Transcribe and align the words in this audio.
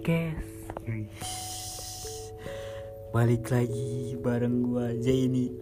Podcast. 0.00 0.72
Balik 3.12 3.52
lagi 3.52 4.16
bareng 4.16 4.64
gua 4.64 4.96
Zaini 4.96 5.52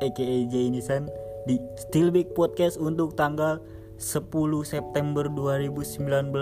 aka 0.00 0.48
Zaini 0.48 0.80
San 0.80 1.04
di 1.44 1.60
Still 1.76 2.08
Big 2.08 2.32
Podcast 2.32 2.80
untuk 2.80 3.12
tanggal 3.12 3.60
10 4.00 4.24
September 4.64 5.28
2019 5.28 6.32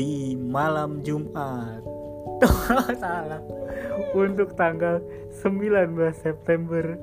di 0.00 0.32
malam 0.40 1.04
Jumat. 1.04 1.84
Salah. 3.04 3.44
Untuk 4.16 4.56
tanggal 4.56 5.04
19 5.28 6.24
September 6.24 6.96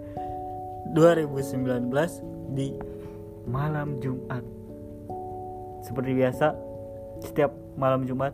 2019 0.97 2.57
di 2.57 2.73
malam 3.45 4.01
Jumat. 4.01 4.41
Seperti 5.85 6.09
biasa, 6.17 6.57
setiap 7.21 7.53
malam 7.77 8.09
Jumat 8.09 8.33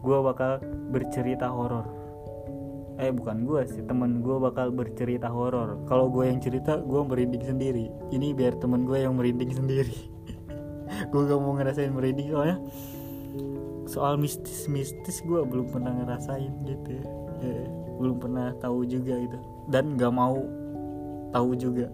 gue 0.00 0.18
bakal 0.20 0.60
bercerita 0.92 1.48
horor. 1.48 1.86
Eh 3.00 3.08
bukan 3.08 3.48
gue 3.48 3.64
sih, 3.64 3.80
temen 3.84 4.20
gue 4.20 4.36
bakal 4.36 4.68
bercerita 4.72 5.32
horor. 5.32 5.80
Kalau 5.88 6.12
gue 6.12 6.28
yang 6.28 6.40
cerita, 6.40 6.80
gue 6.80 7.00
merinding 7.00 7.44
sendiri. 7.44 7.86
Ini 8.12 8.36
biar 8.36 8.60
temen 8.60 8.84
gue 8.84 9.00
yang 9.00 9.16
merinding 9.16 9.52
sendiri. 9.56 9.96
gue 11.12 11.22
gak 11.24 11.40
mau 11.40 11.54
ngerasain 11.54 11.94
merinding 11.94 12.34
soalnya 12.34 12.58
soal 13.86 14.18
mistis-mistis 14.18 15.22
gue 15.22 15.40
belum 15.42 15.70
pernah 15.70 15.90
ngerasain 16.02 16.50
gitu 16.66 16.90
ya. 16.98 17.04
Ya, 17.40 17.62
belum 17.96 18.20
pernah 18.20 18.52
tahu 18.60 18.84
juga 18.84 19.16
gitu 19.16 19.38
dan 19.72 19.96
gak 19.96 20.12
mau 20.12 20.44
tahu 21.32 21.56
juga 21.56 21.88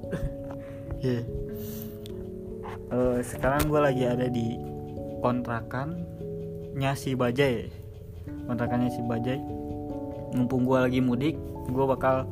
ya 1.06 1.22
Eh, 2.86 3.18
sekarang 3.26 3.66
gue 3.66 3.80
lagi 3.82 4.06
ada 4.06 4.30
di 4.30 4.54
kontrakannya 5.18 6.92
si 6.94 7.18
Bajai 7.18 7.66
kontrakannya 8.46 8.90
si 8.90 9.02
Bajai 9.02 9.38
mumpung 10.34 10.66
gue 10.66 10.78
lagi 10.78 11.00
mudik 11.02 11.36
gue 11.66 11.84
bakal 11.86 12.26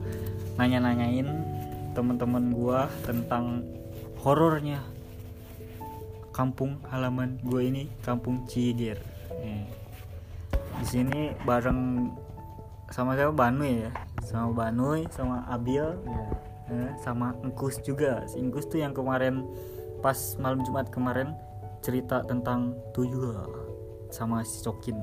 nanya-nanyain 0.58 1.26
temen-temen 1.94 2.54
gue 2.54 2.80
tentang 3.06 3.62
horornya 4.22 4.82
kampung 6.34 6.82
halaman 6.90 7.38
gue 7.46 7.60
ini 7.62 7.82
kampung 8.02 8.46
Ciger 8.50 8.98
di 10.74 10.86
sini 10.90 11.30
bareng 11.46 12.10
sama 12.90 13.14
siapa? 13.14 13.30
Banuy 13.30 13.86
ya? 13.86 13.90
Sama 14.26 14.50
Banuy 14.52 15.06
sama 15.08 15.46
Abil 15.48 15.86
Eh, 16.64 16.90
sama 17.04 17.36
Engkus 17.44 17.76
juga. 17.84 18.24
Si 18.24 18.40
Engkus 18.40 18.64
tuh 18.64 18.80
yang 18.80 18.96
kemarin 18.96 19.44
pas 20.00 20.16
malam 20.40 20.64
Jumat 20.64 20.88
kemarin 20.88 21.36
cerita 21.84 22.24
tentang 22.24 22.72
tuyul 22.96 23.36
sama 24.08 24.40
si 24.40 24.64
Cokin 24.64 24.96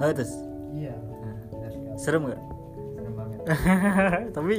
ah, 0.00 0.10
terus 0.10 0.32
Iya, 0.70 0.94
benar 0.96 1.34
sekali. 1.44 1.76
serem 1.96 2.22
gak? 2.26 2.42
Serem 2.94 3.12
banget. 3.12 3.38
tapi 4.36 4.56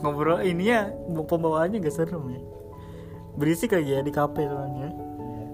ngobrol 0.00 0.40
ini 0.40 0.64
ya 0.66 0.88
pembawaannya 1.08 1.78
gak 1.78 1.94
serem 1.94 2.24
ya 2.28 2.40
berisik 3.32 3.70
lagi 3.70 3.90
ya 3.90 4.00
di 4.00 4.10
kafe 4.10 4.42
soalnya 4.42 4.90
Iya. 4.90 5.44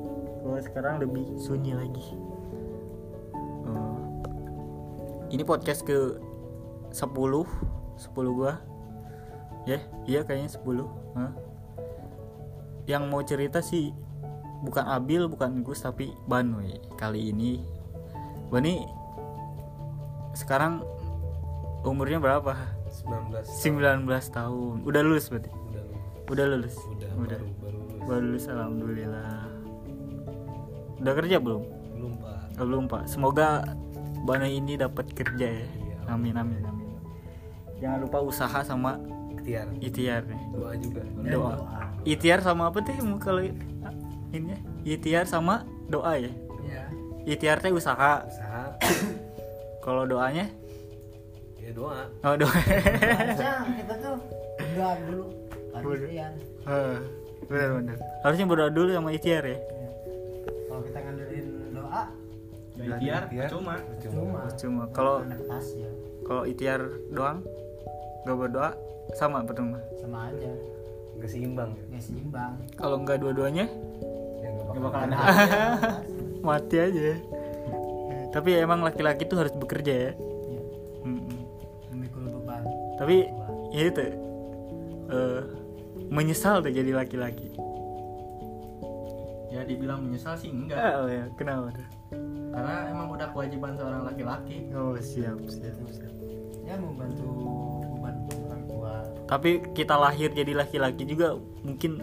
kalau 0.40 0.58
sekarang 0.60 0.94
lebih 0.98 1.36
sunyi 1.36 1.72
lagi 1.72 2.04
Eh, 3.66 3.98
ini 5.28 5.42
podcast 5.42 5.82
ke 5.82 6.16
10 6.88 6.96
10 6.96 7.44
gua 8.30 8.62
ya 9.64 9.78
iya 10.04 10.22
kayaknya 10.22 10.54
10 10.54 10.86
Hah? 11.12 11.32
yang 12.86 13.10
mau 13.10 13.20
cerita 13.20 13.58
sih 13.58 13.90
bukan 14.62 14.86
Abil 14.86 15.26
bukan 15.26 15.60
Gus 15.60 15.82
tapi 15.82 16.14
Banoy 16.24 16.78
kali 16.94 17.28
ini 17.28 17.60
Bani 18.50 18.86
sekarang 20.36 20.84
umurnya 21.82 22.18
berapa? 22.20 22.54
19 22.90 24.06
19 24.06 24.06
tahun. 24.32 24.76
Udah 24.82 25.00
lulus 25.02 25.28
berarti? 25.30 25.50
Udah 25.50 25.82
udah 26.26 26.44
lulus? 26.50 26.76
Udah, 26.90 27.10
udah. 27.14 27.38
baru 27.38 27.50
baru 27.62 27.78
lulus. 27.78 28.02
baru 28.06 28.22
lulus 28.26 28.44
alhamdulillah. 28.50 29.38
Udah 30.96 31.12
kerja 31.14 31.36
belum? 31.38 31.62
Belum 31.94 32.12
pak. 32.18 32.38
Oh, 32.58 32.64
belum 32.66 32.84
pak. 32.90 33.02
Semoga 33.06 33.48
Banoy 34.26 34.58
ini 34.58 34.74
dapat 34.74 35.06
kerja 35.14 35.46
ya. 35.46 35.66
Iya. 35.70 35.96
amin 36.10 36.34
amin 36.34 36.62
amin. 36.66 36.88
Jangan 37.78 37.98
lupa 38.02 38.18
usaha 38.24 38.60
sama 38.66 38.98
ikhtiar 39.30 39.70
ikhtiar 39.78 40.22
nih 40.26 40.42
doa 40.50 40.72
juga. 40.74 41.02
Doa. 41.22 41.54
Ikhtiar 42.02 42.38
sama 42.42 42.72
apa 42.72 42.82
tuh? 42.82 42.94
Kalau 43.22 43.42
ini 44.34 44.50
ya? 44.50 44.58
Ikhtiar 44.82 45.24
sama 45.30 45.62
doa 45.86 46.18
ya? 46.18 46.32
Iya. 46.66 46.84
Ikhtiar 47.26 47.58
teh 47.58 47.74
usaha. 47.74 48.22
Usaha. 48.22 48.78
Kalau 49.84 50.06
doanya? 50.06 50.46
Ya 51.58 51.70
doa. 51.74 52.06
Oh 52.22 52.34
doa. 52.38 52.54
Harusnya 52.54 53.52
kita 53.82 53.94
tuh 53.98 54.16
doa 54.78 54.90
dulu. 55.02 55.24
Baru 55.74 55.88
ikhtiar. 55.98 56.32
Eh, 56.66 56.96
benar 57.50 57.68
benar. 57.82 57.96
Harusnya 58.22 58.46
berdoa 58.46 58.70
dulu 58.70 58.90
sama 58.94 59.10
ikhtiar 59.10 59.42
ya? 59.42 59.58
Iya. 59.58 59.58
Kalau 60.70 60.80
kita 60.86 60.98
ngandelin 61.02 61.46
doa, 61.74 62.02
ikhtiar 62.78 63.22
cuma 63.50 63.74
cuma 63.98 64.40
cuma 64.54 64.82
kalau 64.94 65.24
tas 65.26 65.66
ya. 65.74 65.90
kalau 66.28 66.42
ikhtiar 66.44 66.80
doang 67.08 67.40
gak 68.28 68.36
berdoa 68.36 68.70
sama 69.14 69.38
betul 69.46 69.70
sama 70.02 70.28
aja, 70.28 70.50
nggak 71.14 71.30
seimbang 71.30 71.70
nggak 71.88 72.02
seimbang. 72.02 72.52
kalau 72.74 72.98
nggak 73.06 73.22
dua-duanya? 73.22 73.70
Ya 74.42 74.48
nggak 74.50 74.82
bakal 74.82 75.00
ada. 75.06 75.16
mati 76.46 76.78
aja 76.78 77.18
Eh, 78.06 78.24
tapi 78.30 78.54
emang 78.54 78.80
laki-laki 78.80 79.24
tuh 79.24 79.36
harus 79.36 79.52
bekerja 79.52 79.92
ya 79.92 80.12
Iya. 80.46 80.62
Mm-mm. 81.02 81.38
Memikul 81.90 82.24
beban. 82.30 82.62
tapi 82.96 83.26
ya 83.70 83.82
itu 83.84 84.02
eh, 85.08 85.42
menyesal 86.06 86.60
tuh 86.60 86.70
jadi 86.70 86.94
laki-laki 86.94 87.50
ya 89.48 89.62
dibilang 89.62 90.02
menyesal 90.02 90.36
sih 90.36 90.50
enggak 90.50 90.78
oh 90.96 91.08
ya 91.08 91.24
kenapa 91.34 91.72
tuh 91.72 91.86
karena 92.50 92.74
emang 92.88 93.08
udah 93.10 93.28
kewajiban 93.30 93.72
seorang 93.74 94.02
laki-laki 94.04 94.68
oh 94.70 94.94
siap 94.96 95.36
siap 95.46 95.76
siap 95.86 96.12
Ya 96.62 96.74
membantu 96.74 97.30
beban 97.88 98.14
orang 98.42 98.62
tua. 98.66 98.94
tapi 99.26 99.50
kita 99.70 99.94
lahir 99.94 100.30
jadi 100.30 100.50
laki-laki 100.52 101.06
juga 101.06 101.38
mungkin 101.62 102.02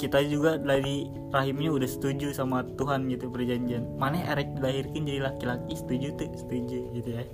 kita 0.00 0.24
juga 0.24 0.56
dari 0.56 1.08
rahimnya 1.28 1.76
udah 1.76 1.88
setuju 1.88 2.32
sama 2.32 2.64
Tuhan 2.80 3.04
gitu 3.12 3.28
perjanjian 3.28 3.84
mana 4.00 4.24
erek 4.24 4.56
dilahirkan 4.56 5.04
jadi 5.04 5.20
laki-laki 5.28 5.72
setuju 5.76 6.16
tuh 6.16 6.28
setuju 6.32 6.80
gitu 6.96 7.10
ya 7.20 7.24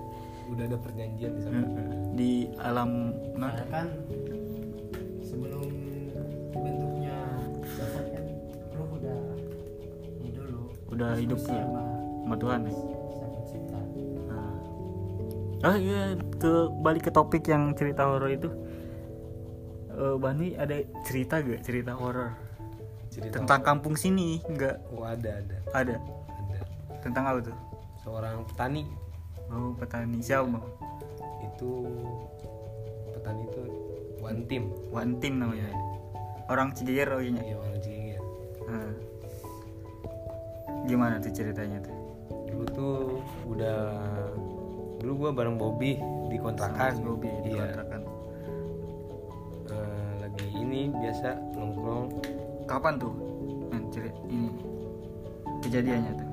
udah 0.50 0.64
ada 0.68 0.76
perjanjian 0.76 1.30
di 1.38 1.40
sana 1.40 1.62
di 2.14 2.32
alam 2.60 3.14
nah, 3.38 3.50
Karena 3.54 3.64
kan 3.72 3.88
sebelum 5.24 5.68
bentuknya 6.52 7.18
jasad 7.74 8.06
kan 8.12 8.24
ruh 8.76 8.88
udah 9.00 9.20
ini 10.20 10.30
dulu. 10.30 10.60
Udah 10.92 11.10
hidup 11.18 11.38
sama 11.42 11.82
sama 12.24 12.34
Tuhan 12.38 12.60
ya. 12.68 12.74
Nah. 14.30 14.54
Oh 15.64 15.76
iya 15.80 16.02
ke 16.38 16.52
balik 16.84 17.08
ke 17.08 17.10
topik 17.10 17.44
yang 17.48 17.72
cerita 17.74 18.04
horor 18.04 18.30
itu. 18.30 18.48
Eh 19.94 20.16
Bani 20.18 20.58
ada 20.58 20.74
cerita 21.06 21.38
gak 21.38 21.62
cerita 21.62 21.94
horor 21.94 22.34
cerita 23.14 23.38
tentang 23.38 23.62
kampung 23.62 23.94
sini? 23.94 24.42
Enggak 24.50 24.82
oh 24.90 25.06
ada 25.06 25.38
ada 25.38 25.56
ada. 25.70 25.94
ada 25.94 25.96
Tentang 27.04 27.24
apa 27.30 27.40
tuh? 27.44 27.56
seorang 28.04 28.44
petani 28.48 28.82
Oh 29.48 29.72
petani 29.78 30.18
siapa? 30.18 30.60
Itu 31.46 31.86
petani 33.14 33.46
itu 33.46 33.62
one 34.18 34.42
team 34.50 34.72
One 34.90 35.20
Team 35.22 35.38
namanya. 35.40 35.68
Orang 36.50 36.76
Cigeyer 36.76 37.08
oh 37.12 37.22
iya. 37.22 37.40
iya 37.40 37.56
orang 37.56 37.78
Cigengia 37.80 38.18
Nah. 38.66 38.92
Gimana 40.84 41.16
tuh 41.22 41.32
ceritanya 41.32 41.80
tuh? 41.80 41.96
dulu 42.54 42.64
tuh 42.70 42.94
udah 43.50 43.78
dulu 45.02 45.12
gua 45.26 45.30
bareng 45.34 45.58
Bobby 45.58 45.98
di 46.30 46.36
kontrakan 46.38 47.02
Bobby 47.02 47.28
di 47.42 47.50
iya 47.52 47.66
kontrakan. 47.66 48.00
Ini 50.74 50.90
biasa 50.90 51.38
nongkrong 51.54 52.06
Kapan 52.66 52.98
tuh? 52.98 53.14
Cerita 53.94 54.18
ini 54.26 54.50
kejadiannya 55.62 56.12
tuh 56.18 56.28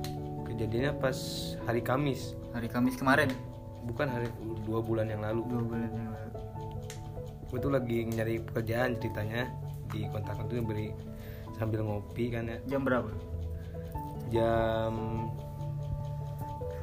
kejadiannya 0.50 0.92
pas 0.98 1.14
hari 1.62 1.78
Kamis 1.78 2.34
hari 2.50 2.66
Kamis 2.66 2.98
kemarin 2.98 3.30
bukan 3.86 4.10
hari 4.10 4.26
dua 4.66 4.82
bulan 4.82 5.06
yang 5.06 5.22
lalu 5.22 5.46
dua 5.46 5.62
bulan 5.62 5.86
yang 5.88 6.10
lalu. 6.10 6.30
gue 7.46 7.58
tuh 7.62 7.70
lagi 7.70 8.02
nyari 8.02 8.42
pekerjaan 8.42 8.98
ceritanya 8.98 9.46
di 9.94 10.10
kontrakan 10.10 10.50
tuh 10.50 10.58
beri 10.58 10.90
sambil 11.54 11.86
ngopi 11.86 12.34
kan 12.34 12.50
ya 12.50 12.58
Jam 12.66 12.82
berapa? 12.82 13.14
jam 14.34 14.94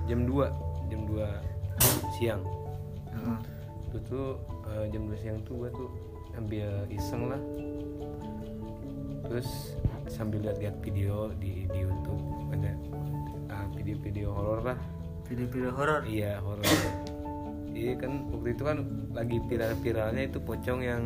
jam 0.07 0.19
2 0.23 0.87
jam 0.87 1.01
2 1.11 2.15
siang 2.15 2.41
Heeh. 3.11 3.39
itu 3.83 3.97
tuh 4.07 4.39
eh, 4.69 4.85
jam 4.95 5.11
2 5.11 5.21
siang 5.21 5.37
tuh 5.43 5.65
gue 5.65 5.69
tuh 5.75 5.89
ambil 6.39 6.87
iseng 6.89 7.27
lah 7.27 7.41
terus 9.27 9.77
sambil 10.09 10.41
lihat-lihat 10.41 10.79
video 10.81 11.29
di 11.37 11.69
di 11.69 11.79
YouTube 11.85 12.23
ada 12.49 12.71
ah, 13.51 13.65
video-video 13.75 14.33
horor 14.33 14.61
lah 14.65 14.79
Video-video 15.29 15.69
horor. 15.69 16.01
iya 16.09 16.41
horor 16.41 16.65
iya 17.69 17.93
kan 17.93 18.25
waktu 18.33 18.57
itu 18.57 18.63
kan 18.65 18.77
lagi 19.13 19.37
viral-viralnya 19.45 20.23
itu 20.25 20.39
pocong 20.41 20.81
yang 20.81 21.03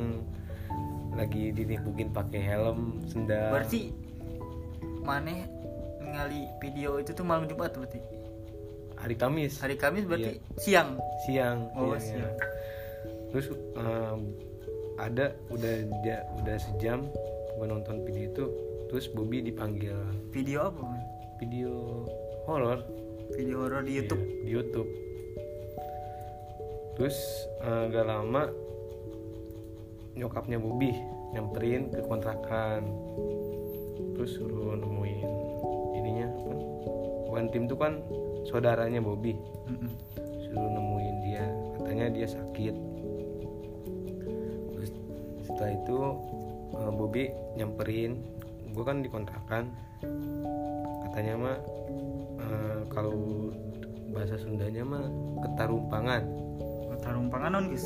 lagi 1.14 1.52
dinipukin 1.52 2.10
pakai 2.10 2.42
helm 2.42 3.04
sendal 3.06 3.52
Berarti 3.54 3.92
maneh 5.04 5.46
ngali 6.00 6.48
video 6.64 6.98
itu 6.98 7.12
tuh 7.12 7.26
malam 7.28 7.44
Jumat 7.46 7.76
berarti. 7.76 8.00
hari 8.96 9.20
Kamis 9.20 9.60
Hari 9.60 9.76
Kamis 9.76 10.08
berarti 10.08 10.40
siang. 10.56 10.96
siang 11.28 11.68
Oh, 11.76 11.92
siangnya. 12.00 12.00
siang. 12.00 12.34
terus 13.30 13.46
em, 13.76 14.20
ada 15.04 15.36
udah 15.52 15.74
dia 16.04 16.24
udah 16.40 16.56
sejam 16.56 17.12
gua 17.60 17.68
nonton 17.68 18.02
video 18.08 18.32
itu 18.32 18.46
terus 18.88 19.10
Bobby 19.12 19.42
dipanggil 19.44 19.98
Video 20.32 20.70
apa? 20.70 20.80
Man? 20.80 21.04
video 21.42 21.72
horor 22.48 22.80
Video 23.34 23.66
horor 23.66 23.82
di 23.82 23.98
YouTube. 23.98 24.22
Iya, 24.22 24.40
di 24.46 24.52
YouTube 24.54 24.90
terus 26.94 27.18
gak 27.90 28.06
lama 28.06 28.54
nyokapnya 30.14 30.62
Bobby 30.62 30.94
nyamperin 31.34 31.90
ke 31.90 32.06
kontrakan 32.06 32.86
terus 34.14 34.38
suruh 34.38 34.78
nemuin 34.78 35.26
ininya 35.98 36.30
apa 36.30 36.54
One 37.34 37.50
Team 37.50 37.66
tuh 37.66 37.82
kan 37.82 37.98
saudaranya 38.46 39.02
Bobby 39.02 39.34
Mm-mm. 39.66 39.90
suruh 40.46 40.70
nemuin 40.70 41.16
dia 41.26 41.46
katanya 41.82 42.06
dia 42.14 42.28
sakit 42.30 42.76
setelah 45.54 45.72
itu 45.78 45.98
eh, 46.74 46.92
Bobby 46.92 47.24
nyamperin 47.54 48.18
gue 48.74 48.84
kan 48.84 49.06
dikontrakan 49.06 49.70
katanya 51.08 51.34
mah 51.38 51.58
eh, 52.42 52.82
kalau 52.90 53.14
bahasa 54.10 54.42
Sundanya 54.42 54.82
mah 54.82 55.06
ketarumpangan 55.46 56.24
Tarumpangan 57.04 57.52
non 57.52 57.68
guys. 57.68 57.84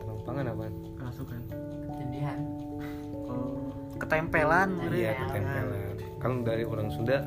ketarumpangan 0.00 0.44
apa 0.56 0.64
Kerasukan. 0.96 1.40
Ketindihan. 1.84 2.40
Oh, 3.28 3.60
ketempelan. 4.00 4.68
iya 4.88 5.12
ya. 5.12 5.20
ketempelan 5.20 5.94
kalau 6.16 6.40
dari 6.40 6.64
orang 6.64 6.88
Sunda 6.88 7.20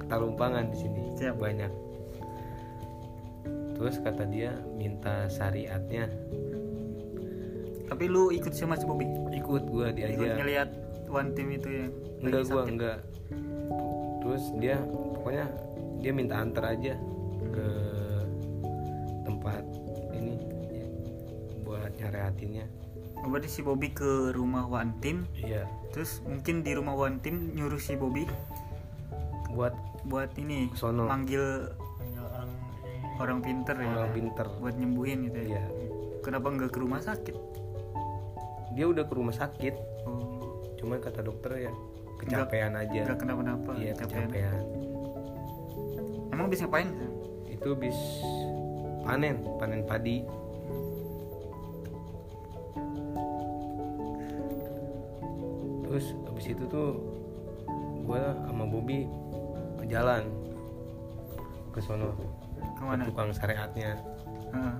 ketarumpangan 0.00 0.72
di 0.72 0.76
sini 0.80 1.02
Siap. 1.20 1.36
banyak 1.36 1.68
terus 3.76 4.00
kata 4.00 4.24
dia 4.24 4.56
minta 4.72 5.28
syariatnya 5.28 6.08
Tapi 7.92 8.04
lu 8.06 8.32
ikut 8.32 8.50
sama 8.50 8.74
si 8.74 8.84
Bobby. 8.84 9.04
ikut 9.30 9.62
gua 9.64 9.92
Ikut 9.92 9.96
diajak 9.96 10.36
ngeliat 10.38 10.68
one 11.06 11.30
team 11.32 11.48
itu 11.52 11.68
ya. 11.68 11.86
enggak 12.20 12.42
gua 12.46 12.62
enggak 12.64 12.98
terus 14.18 14.44
dia 14.56 14.78
pokoknya 15.18 15.46
dia 15.98 16.10
minta 16.10 16.34
antar 16.36 16.72
aja 16.72 16.94
ke 17.44 17.66
tempat 19.22 19.62
ini 20.12 20.34
ya, 20.70 20.86
buat 21.60 21.90
nyareatinnya 21.94 22.66
Oh, 23.18 23.30
berarti 23.30 23.46
si 23.46 23.62
Bobby 23.62 23.86
ke 23.88 24.34
rumah 24.34 24.66
one 24.66 24.98
team. 24.98 25.22
iya 25.36 25.62
Terus 25.90 26.18
mungkin 26.24 26.66
di 26.66 26.74
rumah 26.74 26.98
one 26.98 27.22
team 27.22 27.54
nyuruh 27.54 27.78
si 27.78 27.94
Bobby 27.94 28.26
buat 29.48 29.70
buat 30.04 30.34
ini 30.34 30.74
Sono. 30.74 31.06
manggil 31.06 31.70
Panggil 31.94 32.18
orang 32.18 32.50
ini. 32.50 33.20
orang 33.20 33.38
pinter 33.38 33.76
ya. 33.76 33.86
orang 33.92 34.10
pinter 34.10 34.46
Buat 34.58 34.74
nyembuhin 34.74 35.18
gitu 35.28 35.38
ya. 35.38 35.46
iya 35.54 35.64
Kenapa 36.18 36.46
nggak 36.48 36.70
ke 36.70 36.78
rumah 36.78 36.98
sakit? 36.98 37.36
Dia 38.72 38.86
udah 38.86 39.04
ke 39.04 39.12
rumah 39.12 39.32
sakit 39.32 39.74
Oh, 40.02 40.58
cuman 40.76 40.98
kata 40.98 41.20
dokter 41.20 41.62
ya 41.62 41.72
kecapean 42.18 42.74
aja 42.74 43.02
nggak 43.04 43.18
kenapa-napa. 43.18 43.70
iya 43.76 43.92
kecapean. 43.92 44.26
kecapean 44.26 44.62
Emang 46.32 46.48
bisa 46.48 46.64
ngapain? 46.64 46.88
itu 47.46 47.70
bis 47.74 47.98
panen 49.02 49.38
panen 49.56 49.82
padi 49.82 50.26
terus 55.84 56.16
habis 56.24 56.46
itu 56.48 56.64
tuh 56.66 56.96
gue 58.02 58.18
sama 58.42 58.64
Bobby 58.64 59.06
jalan 59.86 60.24
ke 61.70 61.78
sono 61.78 62.16
ke 62.56 62.96
tukang 63.06 63.30
syariatnya 63.30 63.98
Heeh. 64.52 64.74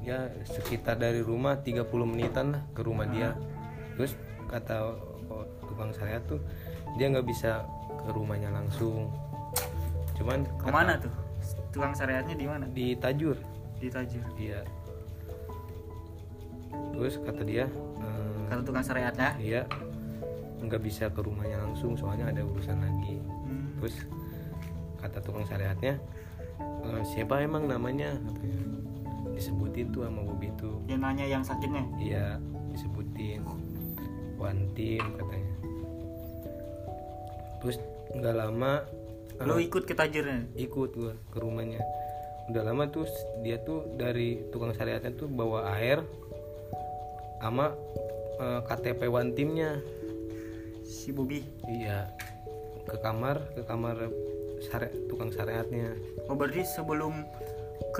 Ya 0.00 0.18
sekitar 0.42 0.96
dari 0.96 1.20
rumah 1.20 1.56
30 1.56 1.84
menitan 2.04 2.50
lah 2.50 2.62
ke 2.70 2.80
rumah 2.80 3.04
dia 3.06 3.36
terus 3.94 4.16
kata 4.46 4.96
tukang 5.62 5.90
syariat 5.90 6.22
tuh 6.24 6.40
dia 6.96 7.06
nggak 7.06 7.22
bisa 7.22 7.62
ke 7.98 8.10
rumahnya 8.10 8.48
langsung 8.50 9.12
cuman 10.14 10.42
kata- 10.42 10.58
Ke 10.58 10.70
mana 10.70 10.92
tuh? 10.96 11.12
Tukang 11.70 11.92
syariatnya 11.92 12.34
di 12.34 12.46
mana? 12.46 12.64
di 12.68 12.92
Tajur 12.94 13.36
Di 13.76 13.88
Tajur. 13.88 14.24
iya 14.34 14.60
terus 16.90 17.16
kata 17.18 17.42
dia 17.42 17.64
eh, 17.98 18.40
Kata 18.46 18.60
tukang 18.62 18.82
syariatnya. 18.82 19.30
dia 19.36 19.62
nggak 20.60 20.82
bisa 20.82 21.08
ke 21.08 21.20
rumahnya 21.20 21.56
langsung 21.58 21.94
soalnya 21.94 22.28
ada 22.28 22.42
urusan 22.42 22.76
lagi 22.76 23.16
Hmm. 23.16 23.68
terus 23.78 23.96
kata 24.96 25.18
tukang 25.20 25.44
syariatnya 25.44 25.96
"Eh, 26.60 27.02
siapa 27.06 27.40
emang 27.40 27.64
namanya 27.64 28.12
katanya 28.12 28.60
disebutin 29.40 29.88
tuh 29.88 30.04
sama 30.04 30.20
Bobby 30.20 30.48
itu 30.50 30.70
Dia 30.84 30.96
nanya 30.96 31.24
yang 31.24 31.40
sakitnya. 31.40 31.82
iya 31.96 32.36
disebutin 32.70 33.40
one 34.36 34.68
team 34.72 35.00
katanya 35.16 35.54
terus 37.58 37.76
nggak 38.12 38.36
lama 38.36 38.84
Lo 39.40 39.56
ikut 39.56 39.82
ke 39.82 39.96
Tajurnya? 39.96 40.44
ikut 40.54 40.90
gua 40.92 41.16
ke 41.26 41.38
rumahnya 41.38 41.80
udah 42.46 42.62
lama 42.62 42.84
tuh 42.86 43.08
dia 43.40 43.56
tuh 43.58 43.88
dari 43.94 44.44
tukang 44.50 44.70
syariatnya 44.70 45.14
tuh 45.14 45.26
bawa 45.26 45.72
air 45.74 46.04
sama 47.38 47.72
eh, 48.36 48.60
KTP 48.62 49.00
one 49.06 49.32
timnya 49.32 49.80
Si 50.82 51.08
Bobby. 51.10 51.40
iya 51.64 52.10
ke 52.84 52.98
kamar 52.98 53.38
ke 53.54 53.62
kamar 53.62 54.10
syari- 54.60 54.92
tukang 55.06 55.30
syariatnya 55.30 55.94
Oh 56.26 56.34
berarti 56.34 56.66
sebelum 56.66 57.22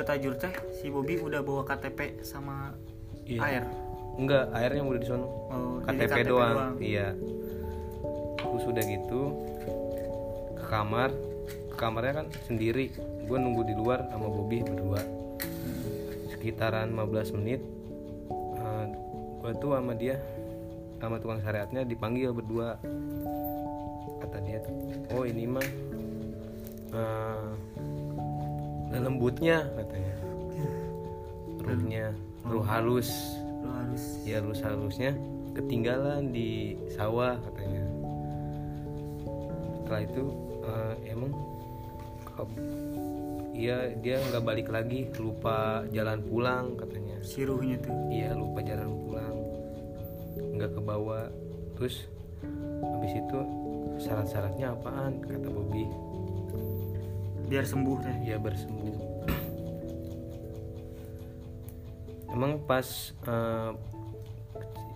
ke 0.00 0.08
Tajur 0.08 0.32
teh 0.32 0.48
si 0.72 0.88
Bobby 0.88 1.20
udah 1.20 1.44
bawa 1.44 1.60
KTP 1.62 2.24
sama 2.24 2.72
Iya. 3.28 3.40
air. 3.44 3.64
enggak 4.16 4.48
airnya 4.50 4.80
udah 4.82 4.96
di 4.96 5.06
sono. 5.06 5.26
Oh, 5.52 5.76
jadi 5.84 6.08
KTP, 6.08 6.26
doang. 6.26 6.76
iya. 6.80 7.12
Terus 8.36 8.64
udah 8.64 8.80
gitu 8.82 9.20
ke 10.56 10.64
kamar. 10.66 11.12
Ke 11.68 11.76
kamarnya 11.78 12.12
kan 12.18 12.26
sendiri. 12.42 12.96
Gue 13.24 13.36
nunggu 13.36 13.62
di 13.62 13.76
luar 13.76 14.08
sama 14.08 14.26
Bobby 14.26 14.60
berdua. 14.60 15.04
Sekitaran 16.28 16.90
15 16.90 17.36
menit 17.36 17.60
gue 19.40 19.52
tuh 19.56 19.72
sama 19.72 19.92
dia 19.92 20.20
sama 20.96 21.16
tukang 21.16 21.40
syariatnya 21.40 21.84
dipanggil 21.84 22.32
berdua. 22.32 22.76
Kata 24.20 24.36
dia 24.40 24.60
tuh 24.60 24.72
oh 25.12 25.24
ini 25.24 25.44
mah 25.44 25.64
eh, 28.90 29.00
lembutnya. 29.00 29.66
Katanya. 29.78 30.14
Ruhnya. 31.60 32.06
Ruh 32.46 32.64
halus. 32.64 33.10
Lo 33.60 33.68
harus 33.70 34.04
ya 34.26 34.42
halus 34.42 34.60
halusnya. 34.64 35.12
Ketinggalan 35.54 36.30
di 36.34 36.78
sawah 36.94 37.36
katanya. 37.42 37.84
Setelah 39.82 40.02
itu 40.06 40.24
eh, 40.64 40.94
emang 41.10 41.32
iya 43.52 43.92
dia 44.00 44.16
nggak 44.30 44.44
balik 44.44 44.68
lagi. 44.72 45.10
Lupa 45.20 45.84
jalan 45.92 46.24
pulang 46.24 46.74
katanya. 46.80 47.20
Si 47.20 47.44
ruhnya 47.44 47.76
tuh. 47.82 47.92
iya 48.08 48.32
lupa 48.32 48.64
jalan 48.64 48.88
pulang. 49.04 49.36
Nggak 50.56 50.70
ke 50.78 50.80
bawah 50.80 51.28
terus 51.76 52.08
habis 52.80 53.12
itu 53.16 53.38
syarat-syaratnya 54.00 54.72
apaan? 54.72 55.20
Kata 55.20 55.48
Bobby. 55.52 55.84
Biar 57.50 57.66
sembuh 57.66 57.98
teh. 58.00 58.16
dia 58.24 58.38
bersembuh 58.38 58.79
emang 62.30 62.62
pas 62.64 62.86
eh, 63.26 63.70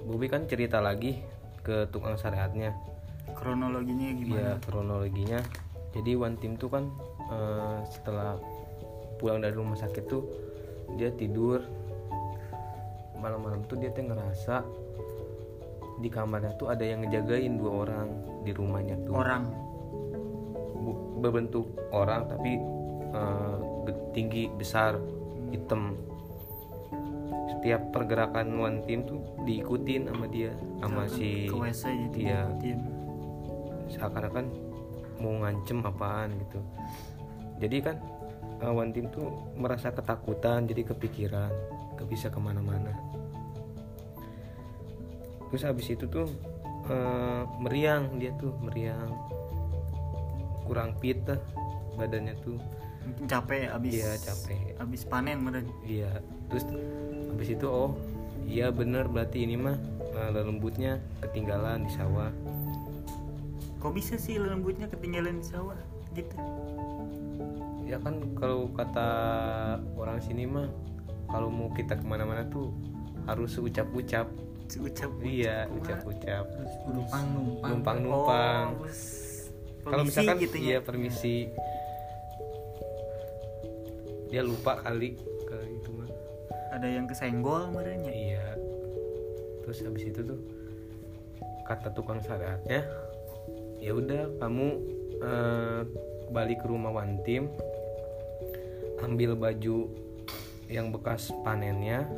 Bobby 0.05 0.29
kan 0.29 0.45
cerita 0.45 0.85
lagi 0.85 1.17
ke 1.65 1.89
tukang 1.89 2.21
syariatnya 2.21 2.77
Kronologinya 3.33 4.09
gimana? 4.15 4.37
Iya 4.37 4.53
kronologinya. 4.63 5.41
Jadi 5.97 6.13
one 6.13 6.37
team 6.39 6.61
tuh 6.61 6.69
kan 6.71 6.85
eh, 7.33 7.79
setelah 7.89 8.37
pulang 9.17 9.41
dari 9.41 9.55
rumah 9.57 9.79
sakit 9.79 10.05
tuh 10.07 10.23
dia 11.01 11.09
tidur 11.15 11.65
malam-malam 13.17 13.65
tuh 13.65 13.81
dia 13.81 13.89
tuh 13.89 14.05
ngerasa 14.05 14.61
di 15.97 16.13
kamarnya 16.13 16.59
tuh 16.61 16.69
ada 16.69 16.85
yang 16.85 17.07
ngejagain 17.07 17.57
dua 17.57 17.89
orang 17.89 18.09
di 18.45 18.53
rumahnya 18.53 19.01
tuh 19.07 19.17
Orang. 19.17 19.45
Berbentuk 21.25 21.73
orang 21.89 22.29
tapi 22.29 22.61
ge- 23.89 24.03
tinggi 24.13 24.51
besar 24.53 25.01
hitam 25.49 25.97
setiap 27.65 27.97
pergerakan 27.97 28.61
one 28.61 28.85
team 28.85 29.09
tuh 29.09 29.25
diikutin 29.49 30.13
sama 30.13 30.29
dia 30.29 30.53
sama 30.85 31.09
si 31.09 31.49
ke 31.49 31.57
WC 31.57 32.13
iya. 32.13 32.45
diikutin. 32.45 32.79
seakan-akan 33.89 34.53
mau 35.17 35.33
ngancem 35.41 35.81
apaan 35.81 36.37
gitu. 36.45 36.61
Jadi 37.65 37.77
kan 37.81 37.97
uh, 38.61 38.69
one 38.69 38.93
team 38.93 39.09
tuh 39.09 39.33
merasa 39.57 39.89
ketakutan 39.97 40.69
jadi 40.69 40.93
kepikiran 40.93 41.49
gak 41.97 42.05
bisa 42.05 42.29
ke 42.29 42.37
mana-mana. 42.37 42.93
Terus 45.49 45.65
habis 45.65 45.89
itu 45.89 46.05
tuh 46.05 46.29
eh, 46.93 47.49
meriang 47.65 48.21
dia 48.21 48.37
tuh 48.37 48.53
meriang. 48.61 49.09
Kurang 50.69 51.01
fit 51.01 51.17
badannya 51.97 52.37
tuh. 52.45 52.61
Capek 53.25 53.73
abis 53.73 54.05
Iya, 54.05 54.13
capek. 54.21 54.77
abis 54.85 55.09
panen 55.09 55.41
meren 55.41 55.69
iya 55.85 56.21
terus 56.49 56.65
habis 57.35 57.51
itu 57.51 57.67
oh 57.67 57.99
iya 58.47 58.71
bener 58.71 59.11
berarti 59.11 59.43
ini 59.43 59.59
mah 59.59 59.75
uh, 60.15 60.31
lembutnya 60.31 61.03
ketinggalan 61.19 61.83
di 61.83 61.91
sawah. 61.91 62.31
Kok 63.83 63.91
bisa 63.91 64.15
sih 64.15 64.39
lembutnya 64.39 64.87
ketinggalan 64.87 65.43
di 65.43 65.47
sawah? 65.51 65.75
Gitu. 66.15 66.31
Ya 67.91 67.99
kan 67.99 68.23
kalau 68.39 68.71
kata 68.71 69.11
orang 69.99 70.23
sini 70.23 70.47
mah 70.47 70.71
kalau 71.27 71.51
mau 71.51 71.75
kita 71.75 71.99
ke 71.99 72.07
mana-mana 72.07 72.47
tuh 72.47 72.71
harus 73.27 73.59
ucap-ucap 73.59 74.31
ucap 74.79 75.11
iya 75.27 75.67
ucap-ucap. 75.75 76.47
Numpang 76.87 77.25
numpang 77.35 77.71
numpang-numpang. 77.75 78.67
Oh, 78.79 78.87
harus 78.87 79.03
kalau 79.83 80.07
misalkan 80.07 80.39
gitu 80.39 80.57
ya. 80.63 80.65
iya 80.65 80.79
permisi. 80.79 81.51
Dia 84.31 84.47
lupa 84.47 84.79
kali 84.87 85.34
ada 86.75 86.91
yang 86.91 87.07
kesenggol 87.07 87.71
merenya 87.71 88.11
iya. 88.11 88.59
Terus 89.63 89.87
habis 89.87 90.05
itu 90.11 90.21
tuh 90.27 90.41
kata 91.65 91.95
tukang 91.95 92.21
syariatnya 92.21 92.85
ya 93.81 93.93
udah 93.97 94.37
kamu 94.43 94.69
eh, 95.23 95.81
balik 96.29 96.61
ke 96.61 96.67
rumah 96.69 96.93
Wantim 96.93 97.49
ambil 99.01 99.37
baju 99.37 99.89
yang 100.69 100.93
bekas 100.93 101.33
panennya 101.45 102.09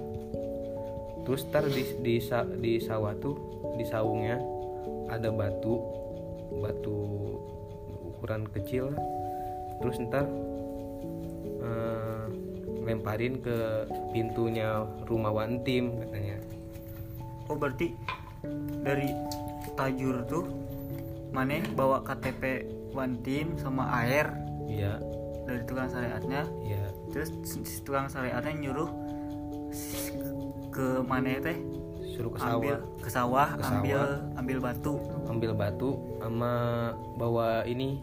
terus 1.27 1.43
tar 1.51 1.67
di 1.67 1.83
di, 2.03 2.23
di 2.63 2.73
sawah 2.79 3.15
tuh 3.19 3.35
di 3.75 3.85
saungnya 3.87 4.39
ada 5.11 5.31
batu 5.35 5.83
batu 6.63 6.99
ukuran 8.15 8.47
kecil 8.51 8.95
terus 9.83 9.99
ntar 10.07 10.27
lemparin 12.87 13.43
ke 13.43 13.85
pintunya 14.15 14.87
rumah 15.11 15.35
Wantim 15.35 15.99
katanya. 16.07 16.39
Oh 17.51 17.59
berarti 17.59 17.91
dari 18.87 19.11
tajur 19.75 20.23
tuh 20.31 20.47
mana 21.35 21.59
bawa 21.75 22.01
KTP 22.07 22.71
one 22.95 23.19
team 23.27 23.59
sama 23.59 23.91
air 24.07 24.31
iya. 24.71 25.03
dari 25.45 25.61
tukang 25.67 25.91
syariatnya. 25.91 26.47
Iya. 26.63 26.87
Terus 27.11 27.29
si 27.45 27.83
tukang 27.83 28.07
syariatnya 28.07 28.55
nyuruh 28.55 28.91
ke 30.71 31.03
mana 31.03 31.43
teh 31.43 31.59
suruh 32.15 32.33
ke 32.33 32.39
ambil 32.41 32.77
sawah. 32.81 33.03
ke 33.03 33.09
sawah 33.11 33.49
Ke 33.59 33.65
ambil 33.67 33.99
sawah. 33.99 34.39
ambil 34.41 34.59
batu. 34.63 34.95
Ambil 35.27 35.51
batu 35.53 35.91
sama 36.23 36.53
bawa 37.19 37.67
ini 37.67 38.01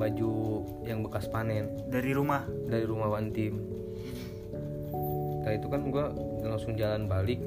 baju 0.00 0.64
yang 0.86 1.04
bekas 1.04 1.28
panen. 1.28 1.68
Dari 1.90 2.16
rumah. 2.16 2.46
Dari 2.70 2.86
rumah 2.88 3.12
Wantim 3.12 3.79
setelah 5.40 5.56
itu 5.56 5.68
kan 5.72 5.82
gua 5.88 6.04
langsung 6.44 6.76
jalan 6.76 7.08
balik. 7.08 7.40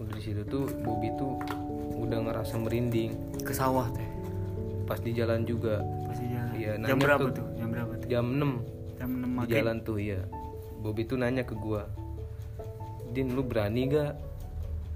Udah 0.00 0.12
di 0.16 0.22
situ 0.24 0.40
tuh 0.48 0.64
Bobby 0.80 1.12
tuh 1.20 1.36
udah 2.00 2.16
ngerasa 2.24 2.56
merinding. 2.56 3.12
Ke 3.44 3.52
sawah 3.52 3.92
teh? 3.92 4.08
Pas 4.88 4.96
di 5.04 5.12
jalan 5.12 5.44
juga. 5.44 5.84
Pasti 6.08 6.24
jalan. 6.32 6.56
Iya, 6.56 6.72
jam 6.80 6.96
berapa 6.96 7.28
tuh. 7.28 7.44
tuh? 7.44 7.46
Jam 7.60 7.68
berapa 7.68 7.92
tuh? 8.00 8.08
Jam 8.08 8.24
6 8.32 8.80
jam 9.00 9.10
enam 9.16 9.30
di 9.32 9.36
maghrib. 9.36 9.56
jalan 9.56 9.76
tuh 9.80 9.98
ya 10.00 10.20
Bobby 10.80 11.02
tuh 11.08 11.16
nanya 11.20 11.44
ke 11.44 11.56
gua 11.56 11.88
Din 13.12 13.32
lu 13.36 13.42
berani 13.44 13.88
gak 13.90 14.12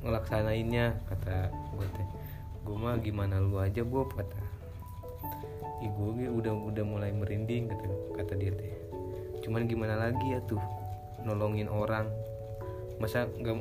ngelaksanainnya? 0.04 0.96
Kata 1.08 1.52
gua 1.76 1.86
teh. 1.92 2.06
Gua 2.64 2.76
mah 2.80 2.96
gimana 3.04 3.36
lu 3.36 3.60
aja 3.60 3.84
Bob 3.84 4.16
kata. 4.16 4.40
Ih, 5.84 5.92
gua 5.92 6.16
ge 6.16 6.32
udah 6.32 6.54
udah 6.72 6.84
mulai 6.88 7.12
merinding 7.12 7.68
kata 7.68 7.86
kata 8.16 8.32
dia 8.40 8.52
teh. 8.56 8.72
Cuman 9.44 9.68
gimana 9.68 10.00
lagi 10.00 10.24
ya 10.32 10.40
tuh 10.48 10.83
nolongin 11.24 11.66
orang. 11.66 12.06
Masa 13.02 13.26
nggak 13.26 13.56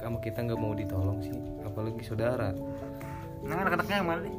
sama 0.00 0.18
kita 0.24 0.40
nggak 0.46 0.60
mau 0.60 0.72
ditolong 0.72 1.20
sih 1.20 1.34
apalagi 1.66 2.00
saudara. 2.06 2.56
Nah 3.44 3.56
anak-anaknya 3.60 3.96
yang 4.00 4.08
mana 4.08 4.20
deh 4.24 4.36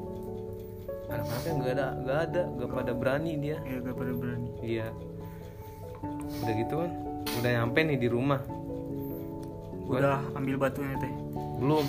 anak-anaknya 1.12 1.52
nggak 1.60 1.74
ada 1.76 1.88
nggak 2.02 2.20
ada 2.32 2.42
nggak 2.56 2.70
pada 2.72 2.92
berani 2.96 3.32
dia. 3.38 3.58
Ya 3.68 3.78
gak 3.84 3.96
pada 4.00 4.12
berani. 4.16 4.50
Iya. 4.64 4.88
Udah 6.42 6.54
gitu 6.58 6.76
kan, 6.82 6.92
udah 7.44 7.50
nyampe 7.52 7.80
nih 7.86 7.98
di 8.00 8.08
rumah. 8.10 8.42
Gua 9.86 9.98
udah 10.00 10.20
ambil 10.40 10.56
batunya 10.56 10.96
teh. 10.98 11.14
Belum. 11.60 11.86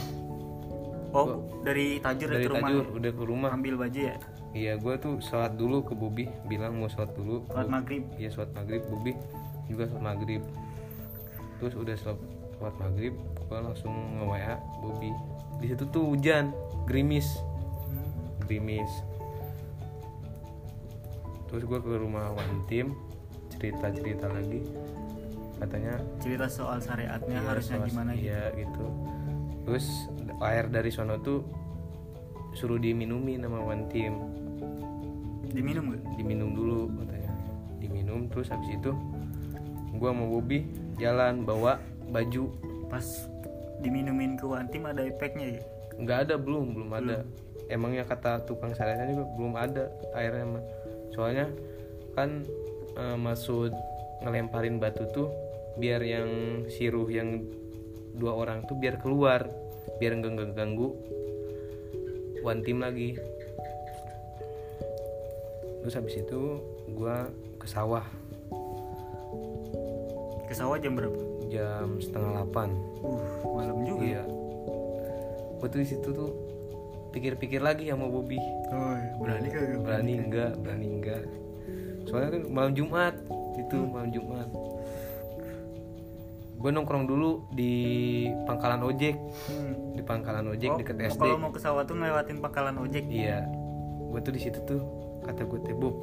Oh 1.13 1.45
dari 1.61 2.01
tajur 2.01 2.29
dari 2.33 2.45
ke 2.49 2.51
rumah 2.51 2.69
tajur 2.73 2.87
udah 2.99 3.13
ke 3.13 3.23
rumah. 3.23 3.51
ambil 3.53 3.75
baju 3.77 4.01
ya 4.01 4.17
Iya, 4.53 4.77
gue 4.77 4.95
tuh 5.01 5.17
sholat 5.25 5.57
dulu 5.57 5.81
ke 5.81 5.97
Bobi, 5.97 6.29
bilang 6.45 6.77
mau 6.77 6.87
sholat 6.87 7.17
dulu. 7.17 7.41
sholat 7.49 7.69
maghrib 7.73 8.05
Iya 8.21 8.29
sholat 8.29 8.53
maghrib, 8.53 8.85
Bobi 8.85 9.13
juga 9.65 9.89
sholat 9.89 10.05
maghrib. 10.05 10.43
Terus 11.57 11.73
udah 11.73 11.97
sholat, 11.97 12.21
sholat 12.57 12.75
maghrib, 12.77 13.15
gue 13.17 13.59
langsung 13.59 13.95
nge 14.21 14.25
WA 14.29 14.55
Bobi. 14.79 15.11
Di 15.59 15.67
situ 15.73 15.85
tuh 15.89 16.05
hujan, 16.13 16.53
gerimis, 16.85 17.41
gerimis. 18.45 18.93
Terus 21.49 21.65
gue 21.65 21.81
ke 21.81 21.93
rumah 21.97 22.33
Wantim, 22.33 22.97
cerita 23.53 23.93
cerita 23.93 24.27
lagi, 24.29 24.65
katanya 25.61 25.95
cerita 26.19 26.47
soal 26.49 26.81
syariatnya 26.81 27.39
Iya, 27.39 27.47
harusnya 27.47 27.77
soal- 27.79 27.89
gimana 27.89 28.13
gitu 28.17 28.25
iya 28.27 28.43
gitu 28.59 28.85
terus 29.63 29.87
air 30.43 30.67
dari 30.67 30.91
sono 30.91 31.23
tuh 31.23 31.47
suruh 32.51 32.83
diminumin 32.83 33.39
sama 33.47 33.63
one 33.63 33.87
team 33.87 34.19
diminum 35.53 35.97
gak 35.97 36.03
diminum 36.19 36.51
dulu 36.57 36.79
katanya. 37.01 37.33
Diminum 37.79 38.21
terus 38.33 38.49
habis 38.51 38.71
itu 38.73 38.93
gua 39.97 40.11
sama 40.17 40.25
Bobby 40.27 40.67
jalan 40.99 41.45
bawa 41.45 41.79
baju. 42.11 42.53
Pas 42.89 43.05
diminumin 43.81 44.37
ke 44.37 44.45
team 44.69 44.85
ada 44.85 45.03
efeknya 45.05 45.61
ya? 45.61 45.63
Nggak 45.97 46.19
ada 46.29 46.35
belum 46.41 46.77
belum 46.77 46.91
ada. 46.93 47.25
Emangnya 47.73 48.05
kata 48.05 48.45
tukang 48.45 48.77
syariatnya 48.77 49.17
juga 49.17 49.25
belum 49.39 49.55
ada 49.57 49.89
airnya 50.13 50.45
mah 50.45 50.65
soalnya 51.13 51.47
kan 52.17 52.45
eh, 52.97 53.17
maksud 53.17 53.73
ngelemparin 54.25 54.81
batu 54.81 55.05
tuh 55.13 55.29
biar 55.77 56.01
yang 56.05 56.29
siruh 56.69 57.09
yang 57.09 57.45
dua 58.17 58.37
orang 58.37 58.65
tuh 58.69 58.77
biar 58.77 59.01
keluar 59.01 59.49
biar 59.97 60.21
nggak 60.21 60.33
nggak 60.37 60.51
ganggu 60.53 60.93
one 62.45 62.61
team 62.61 62.85
lagi 62.85 63.17
terus 65.83 65.95
habis 65.99 66.15
itu 66.23 66.63
gua 66.95 67.29
ke 67.59 67.67
sawah. 67.67 68.07
Ke 70.47 70.55
sawah 70.55 70.79
jam 70.79 70.95
berapa? 70.95 71.19
Jam 71.51 72.01
setengah 72.01 72.41
delapan 72.41 72.73
uh 73.05 73.23
malam 73.53 73.85
juga 73.85 74.05
iya. 74.07 74.25
gua 75.61 75.69
tuh 75.69 75.81
di 75.85 75.89
situ 75.91 76.09
tuh 76.09 76.33
pikir-pikir 77.13 77.61
lagi 77.61 77.93
sama 77.93 78.09
Bobby. 78.09 78.41
Oh 78.73 78.97
berani 79.21 79.49
kagak 79.53 79.81
berani 79.85 80.13
enggak 80.17 80.53
berani 80.59 80.87
enggak. 80.89 81.23
Soalnya 82.09 82.41
kan 82.41 82.43
malam 82.51 82.73
Jumat 82.73 83.15
itu 83.61 83.77
malam 83.85 84.11
Jumat. 84.11 84.49
Gue 86.63 86.71
nongkrong 86.71 87.11
dulu 87.11 87.43
di 87.51 87.75
pangkalan 88.47 88.87
ojek. 88.87 89.19
Hmm. 89.51 89.75
di 89.93 90.01
pangkalan 90.01 90.49
ojek 90.49 90.73
Oh, 90.73 90.79
deket 90.81 90.97
oh, 90.97 91.05
SD 91.05 91.21
kalau 91.21 91.37
mau 91.37 91.53
ke 91.53 91.61
sawah 91.61 91.85
tuh 91.85 92.01
ngelewatin 92.01 92.39
pangkalan 92.41 92.81
ojek? 92.81 93.05
Iya. 93.11 93.45
Gue 94.09 94.21
tuh 94.25 94.33
di 94.33 94.41
situ 94.41 94.59
tuh 94.65 94.81
kata 95.23 95.47
gue 95.47 95.61
teh 95.63 95.77
Bob 95.77 95.95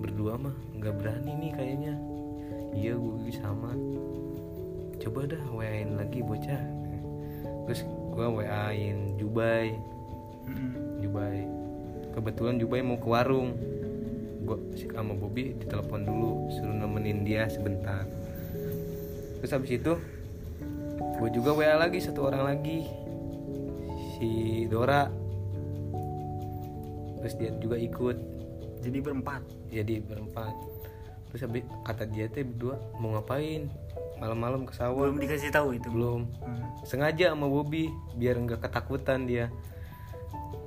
berdua 0.00 0.40
mah 0.40 0.56
nggak 0.80 0.94
berani 0.96 1.32
nih 1.36 1.52
kayaknya. 1.52 1.94
Iya 2.72 2.96
gue 2.96 3.32
sama. 3.36 3.76
Coba 5.00 5.28
dah 5.28 5.44
wain 5.52 5.96
lagi 5.96 6.24
bocah. 6.24 6.62
Terus 7.68 7.80
gue 7.86 8.26
wain 8.26 9.20
Jubai. 9.20 9.76
Jubai. 11.04 11.44
Kebetulan 12.16 12.56
Jubai 12.56 12.80
mau 12.80 12.96
ke 12.96 13.08
warung. 13.08 13.56
Gua 14.40 14.56
sama 14.74 15.12
Bobby 15.12 15.52
ditelepon 15.60 16.08
dulu 16.08 16.48
suruh 16.56 16.72
nemenin 16.72 17.22
dia 17.28 17.44
sebentar. 17.52 18.08
Terus 19.40 19.52
habis 19.52 19.72
itu 19.76 19.92
gue 21.20 21.28
juga 21.32 21.52
WA 21.52 21.76
lagi 21.76 22.00
satu 22.00 22.24
orang 22.24 22.56
lagi. 22.56 22.88
Si 24.16 24.64
Dora 24.68 25.19
terus 27.20 27.34
dia 27.36 27.52
juga 27.60 27.76
ikut. 27.76 28.16
Jadi 28.80 28.98
berempat? 28.98 29.42
Jadi 29.68 30.00
berempat. 30.00 30.52
Terus 31.30 31.40
habis 31.46 31.62
kata 31.84 32.08
dia 32.08 32.26
teh 32.26 32.42
berdua 32.42 32.80
mau 32.98 33.14
ngapain? 33.14 33.68
Malam-malam 34.20 34.68
ke 34.68 34.76
sawah. 34.76 35.08
Belum 35.08 35.20
dikasih 35.20 35.48
tahu 35.48 35.76
itu? 35.76 35.88
Belum. 35.88 36.28
Hmm. 36.44 36.68
sengaja 36.80 37.36
sama 37.36 37.44
Bobby 37.44 37.92
biar 38.16 38.40
nggak 38.40 38.64
ketakutan 38.64 39.28
dia. 39.28 39.52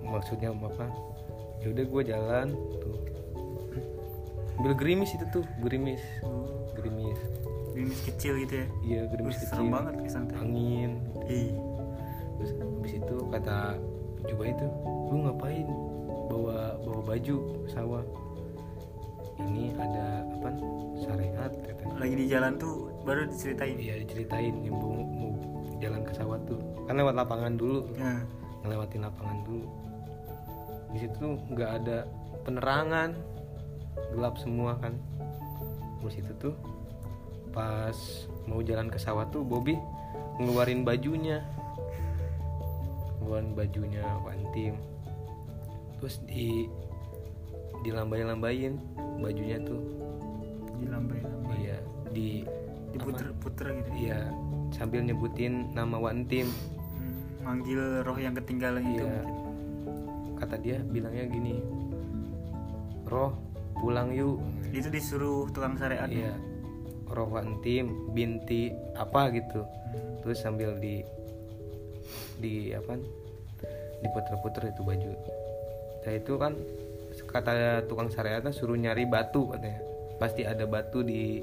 Maksudnya 0.05 0.53
apa? 0.53 0.89
Ya 1.61 1.73
udah 1.73 1.85
gue 1.85 2.01
jalan 2.05 2.47
tuh. 2.77 2.97
Sambil 4.53 4.73
gerimis 4.77 5.09
itu 5.17 5.25
tuh, 5.33 5.45
gerimis, 5.65 5.99
Oh, 6.21 6.69
gerimis. 6.77 7.17
gerimis 7.73 7.99
kecil 8.05 8.37
gitu 8.45 8.53
ya? 8.61 8.67
Iya, 8.85 9.01
gerimis 9.09 9.33
Wih, 9.33 9.41
kecil. 9.41 9.49
serem 9.49 9.69
banget 9.73 9.93
kesan 10.05 10.23
teh 10.29 10.37
Angin. 10.37 10.91
Terus 12.37 12.51
habis 12.61 12.93
itu 12.93 13.15
kata 13.33 13.57
juga 14.23 14.43
itu, 14.45 14.65
lu 15.09 15.17
ngapain 15.25 15.67
bawa 16.27 16.79
bawa 16.81 17.01
baju 17.03 17.35
ke 17.65 17.69
sawah? 17.71 18.03
Ini 19.41 19.73
ada 19.75 20.23
apa? 20.23 20.49
Syariat 21.03 21.51
katanya. 21.51 21.95
lagi 21.99 22.15
di 22.15 22.25
jalan 22.29 22.53
tuh 22.55 22.93
baru 23.03 23.27
diceritain. 23.27 23.75
Iya 23.75 24.03
diceritain 24.05 24.55
yang 24.63 24.77
mau, 24.77 25.03
mau 25.03 25.31
jalan 25.81 26.01
ke 26.05 26.13
sawah 26.15 26.39
tuh. 26.47 26.59
Kan 26.87 26.95
lewat 26.99 27.15
lapangan 27.17 27.53
dulu. 27.57 27.91
Nah 27.97 28.23
ngelewatin 28.63 29.03
lapangan 29.03 29.37
dulu. 29.43 29.67
Di 30.93 30.97
situ 31.03 31.15
tuh 31.17 31.35
nggak 31.51 31.71
ada 31.83 31.97
penerangan. 32.47 33.17
Gelap 34.13 34.35
semua 34.39 34.77
kan. 34.79 34.93
Terus 35.99 36.15
itu 36.19 36.31
tuh 36.39 36.55
pas 37.53 37.97
mau 38.49 38.59
jalan 38.65 38.89
ke 38.89 38.97
sawah 38.97 39.27
tuh 39.29 39.43
Bobby 39.43 39.75
ngeluarin 40.39 40.85
bajunya. 40.85 41.43
Ngeluarin 43.19 43.55
bajunya 43.55 44.03
Wantim 44.21 44.92
terus 46.03 46.19
di 46.27 46.67
dilambai-lambain 47.79 48.75
bajunya 49.23 49.55
tuh 49.63 49.79
dilambai-lambai 50.83 51.55
iya 51.63 51.79
di 52.11 52.43
diputer-puter 52.91 53.71
gitu 53.71 53.89
Iya, 53.95 54.19
sambil 54.75 54.99
nyebutin 55.01 55.71
nama 55.71 55.95
One 55.97 56.27
Team. 56.29 56.51
Hmm, 56.99 57.41
manggil 57.41 58.03
roh 58.03 58.19
yang 58.19 58.35
ketinggalan 58.35 58.83
itu 58.83 59.01
Iya. 59.01 59.23
mungkin. 59.23 59.35
Kata 60.37 60.55
dia 60.59 60.77
bilangnya 60.83 61.25
gini, 61.25 61.57
Roh 63.07 63.33
pulang 63.79 64.11
yuk. 64.11 64.43
itu 64.75 64.91
disuruh 64.91 65.47
tukang 65.55 65.73
syariat 65.79 66.05
ya? 66.05 66.29
Iya, 66.29 66.33
Roh 67.15 67.31
One 67.31 67.63
Team 67.65 68.11
binti 68.13 68.69
apa 68.93 69.31
gitu. 69.33 69.63
Terus 70.21 70.43
sambil 70.43 70.77
di 70.77 71.01
di 72.37 72.75
apa? 72.75 72.93
Diputer-puter 74.05 74.69
itu 74.69 74.83
baju. 74.85 75.11
Nah 76.03 76.13
itu 76.13 76.33
kan 76.35 76.53
kata 77.29 77.83
tukang 77.87 78.11
syariatnya 78.11 78.51
suruh 78.51 78.77
nyari 78.77 79.07
batu 79.07 79.49
katanya. 79.51 79.81
Pasti 80.19 80.45
ada 80.45 80.63
batu 80.67 81.01
di 81.03 81.41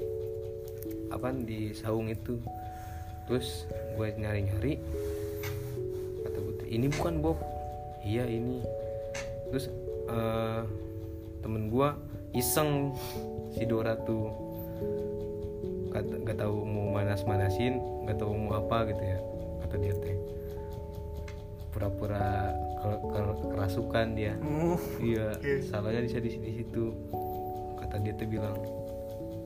apa 1.11 1.33
di 1.35 1.75
saung 1.75 2.07
itu. 2.07 2.37
Terus 3.27 3.65
gue 3.95 4.07
nyari-nyari 4.17 4.73
kata 6.25 6.39
Putri 6.39 6.67
ini 6.73 6.87
bukan 6.89 7.19
Bob 7.19 7.37
iya 8.01 8.25
ini 8.25 8.63
terus 9.51 9.69
eh, 10.09 10.63
temen 11.43 11.69
gua 11.69 11.97
iseng 12.31 12.95
si 13.53 13.67
Dora 13.67 13.99
tuh 14.07 14.31
kata 15.91 16.23
gak 16.23 16.39
tahu 16.39 16.63
mau 16.63 16.95
manas 16.95 17.27
manasin 17.27 17.77
gak 18.07 18.23
tahu 18.23 18.31
mau 18.31 18.63
apa 18.63 18.87
gitu 18.87 19.03
ya 19.03 19.19
kata 19.67 19.75
dia 19.75 19.93
teh 19.99 20.15
pura-pura 21.75 22.55
kerasukan 22.81 24.07
dia. 24.17 24.33
Oh, 24.41 24.79
iya 24.99 25.33
Oke. 25.37 25.61
salahnya 25.65 26.05
di 26.05 26.09
di 26.11 26.31
di 26.41 26.51
situ. 26.61 26.93
Kata 27.77 28.01
dia 28.01 28.13
tuh 28.17 28.27
bilang 28.27 28.57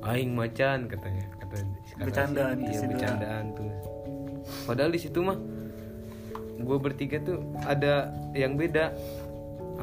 aing 0.06 0.32
macan 0.34 0.88
katanya. 0.88 1.26
Kata 1.40 1.56
Bercandaan 2.00 2.56
iya 2.64 2.80
bercandaan 2.86 3.46
tuh. 3.56 3.72
Padahal 4.68 4.92
di 4.94 5.00
situ 5.02 5.20
mah 5.24 5.38
gue 6.56 6.78
bertiga 6.80 7.20
tuh 7.20 7.44
ada 7.66 8.12
yang 8.38 8.56
beda 8.56 8.96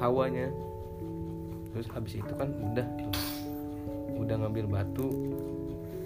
hawanya. 0.01 0.49
Terus 1.73 1.89
habis 1.93 2.21
itu 2.21 2.33
kan 2.37 2.53
udah 2.53 2.87
tuh 3.01 3.11
udah 4.23 4.37
ngambil 4.39 4.67
batu 4.71 5.09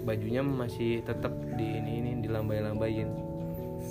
bajunya 0.01 0.39
masih 0.41 1.03
tetap 1.03 1.29
di 1.59 1.67
ini 1.83 1.99
ini 2.01 2.11
dilambai-lambain 2.23 3.26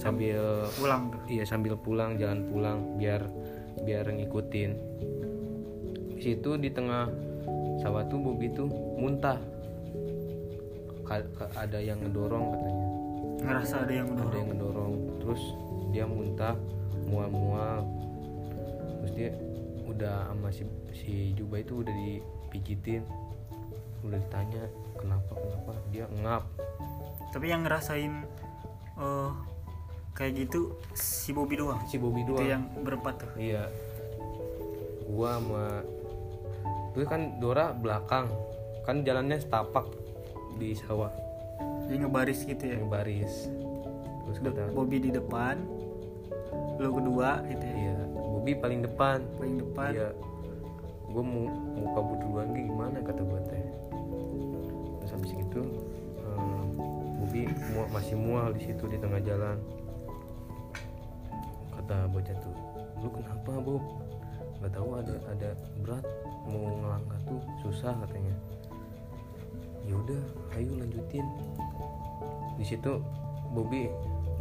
sambil 0.07 0.41
pulang 0.79 1.03
tuh 1.11 1.21
Iya 1.27 1.45
sambil 1.45 1.75
pulang 1.75 2.11
jalan 2.15 2.41
pulang 2.47 2.79
biar 2.95 3.27
biar 3.83 4.07
ngikutin. 4.09 4.71
Di 6.17 6.21
situ 6.23 6.57
di 6.57 6.71
tengah 6.73 7.11
sawah 7.83 8.07
tuh 8.09 8.17
Bobi 8.23 8.49
tuh 8.55 8.71
muntah. 8.97 9.37
Ka- 11.07 11.29
ka- 11.37 11.53
ada 11.55 11.79
yang 11.79 12.03
ngedorong 12.03 12.45
katanya. 12.55 12.87
ngerasa 13.37 13.75
ada 13.85 13.93
yang 13.93 14.09
Ada 14.09 14.15
mendorong 14.17 14.35
yang 14.35 14.49
ngedorong. 14.55 14.93
Terus 15.23 15.43
dia 15.93 16.05
muntah 16.09 16.55
mual-mual. 17.07 17.85
Terus 19.03 19.13
dia 19.13 19.31
udah 19.87 20.33
sama 20.33 20.49
si, 20.51 20.63
si 20.97 21.13
Juba 21.37 21.63
itu 21.63 21.85
udah 21.85 21.95
dipijitin. 21.95 23.03
Udah 24.03 24.19
ditanya 24.19 24.65
kenapa 24.97 25.33
kenapa 25.35 25.73
dia 25.91 26.07
ngap. 26.23 26.45
tapi 27.35 27.53
yang 27.53 27.69
ngerasain 27.69 28.25
eh 28.97 29.33
kayak 30.17 30.33
gitu 30.39 30.73
si 30.93 31.31
Bobby 31.31 31.55
doang 31.55 31.79
Si 31.85 31.97
Bobi 31.97 32.25
itu 32.25 32.33
doang. 32.33 32.43
yang 32.43 32.63
berempat 32.79 33.21
tuh 33.21 33.31
Iya. 33.37 33.69
Gua 35.07 35.37
sama 35.37 35.65
Terus 36.91 37.07
kan 37.07 37.37
Dora 37.37 37.71
belakang. 37.71 38.33
Kan 38.83 39.03
jalannya 39.03 39.37
setapak 39.37 39.85
di 40.57 40.73
sawah 40.75 41.13
jadi 41.85 42.03
ngebaris 42.03 42.43
gitu 42.43 42.65
ya 42.65 42.81
yang 42.81 42.89
baris. 42.89 43.47
Terus 44.25 44.39
kata 44.41 44.73
Bobby 44.73 44.99
di 44.99 45.11
depan 45.11 45.61
lo 46.77 46.89
kedua 46.91 47.45
gitu 47.45 47.63
ya 47.63 47.77
Iya, 47.87 47.97
Bobi 48.11 48.53
paling 48.55 48.81
depan. 48.83 49.21
paling 49.37 49.57
depan 49.61 49.91
Iya. 49.93 50.11
Gue 51.07 51.23
mau 51.23 51.45
mau 51.47 51.89
kabur 51.93 52.17
duluan 52.19 52.51
Gi, 52.51 52.65
gimana 52.65 52.99
kata 52.99 53.21
gue 53.21 53.41
teh. 53.47 53.65
Terus 54.99 55.11
habis 55.13 55.33
itu 55.33 55.61
eh, 56.17 56.61
Bobi 57.17 57.43
mua- 57.71 57.91
masih 57.91 58.17
mual 58.17 58.51
di 58.51 58.61
situ 58.63 58.85
di 58.87 58.97
tengah 58.97 59.21
jalan. 59.21 59.57
Kata 61.87 62.11
bocah 62.11 62.35
tuh, 62.43 62.51
lu 62.99 63.07
kenapa 63.15 63.63
Bob? 63.63 63.79
Gak 64.59 64.75
tahu 64.75 64.99
ada 64.99 65.15
ada 65.31 65.55
berat 65.79 66.03
mau 66.51 66.67
ngelangkah 66.83 67.15
tuh 67.31 67.39
susah 67.63 67.95
katanya. 68.03 68.35
Ya 69.87 69.95
udah, 69.95 70.19
ayo 70.59 70.83
lanjutin. 70.83 71.23
Di 72.59 72.67
situ 72.67 72.99
Bobi 73.55 73.87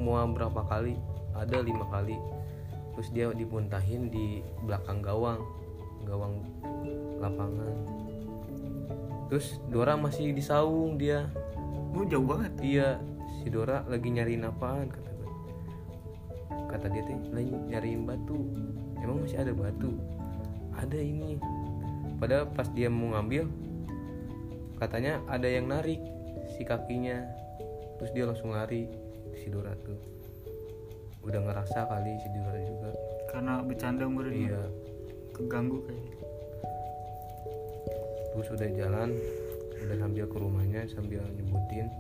mual 0.02 0.34
berapa 0.34 0.58
kali? 0.66 0.98
Ada 1.38 1.62
lima 1.62 1.86
kali. 1.94 2.18
Terus 2.98 3.14
dia 3.14 3.30
dipuntahin 3.30 4.10
di 4.10 4.42
belakang 4.66 5.06
gawang, 5.06 5.46
gawang 6.02 6.42
lapangan. 7.22 7.78
Terus 9.30 9.62
Dora 9.70 9.94
masih 9.94 10.34
di 10.34 10.42
saung 10.42 10.98
dia. 10.98 11.30
oh 11.94 12.10
jauh 12.10 12.26
banget 12.26 12.54
Iya, 12.66 12.90
si 13.38 13.54
Dora 13.54 13.86
lagi 13.86 14.10
nyariin 14.10 14.50
apaan 14.50 14.90
kata. 14.90 15.15
Kata 16.76 16.92
dia 16.92 17.08
teh 17.08 17.16
lagi 17.32 17.56
nyariin 17.72 18.04
batu. 18.04 18.36
Emang 19.00 19.24
masih 19.24 19.40
ada 19.40 19.56
batu? 19.56 19.96
Ada 20.76 21.00
ini. 21.00 21.40
Padahal 22.20 22.52
pas 22.52 22.68
dia 22.76 22.92
mau 22.92 23.16
ngambil, 23.16 23.48
katanya 24.76 25.24
ada 25.32 25.48
yang 25.48 25.72
narik 25.72 26.04
si 26.52 26.68
kakinya. 26.68 27.24
Terus 27.96 28.12
dia 28.12 28.28
langsung 28.28 28.52
lari 28.52 28.92
si 29.40 29.48
Dora 29.48 29.72
tuh. 29.88 29.96
Udah 31.24 31.40
ngerasa 31.40 31.88
kali 31.88 32.12
si 32.20 32.28
Dora 32.36 32.60
juga. 32.60 32.92
karena 33.26 33.60
bercanda 33.60 34.08
umur 34.08 34.32
Iya. 34.32 34.64
keganggu 35.36 35.84
kayak 35.84 36.08
terus 38.32 38.48
udah 38.52 38.70
jalan 38.72 39.10
udah 39.76 39.98
sambil 40.00 40.24
ke 40.24 40.38
rumahnya 40.40 40.88
sambil 40.88 41.20
nyebutin 41.36 41.92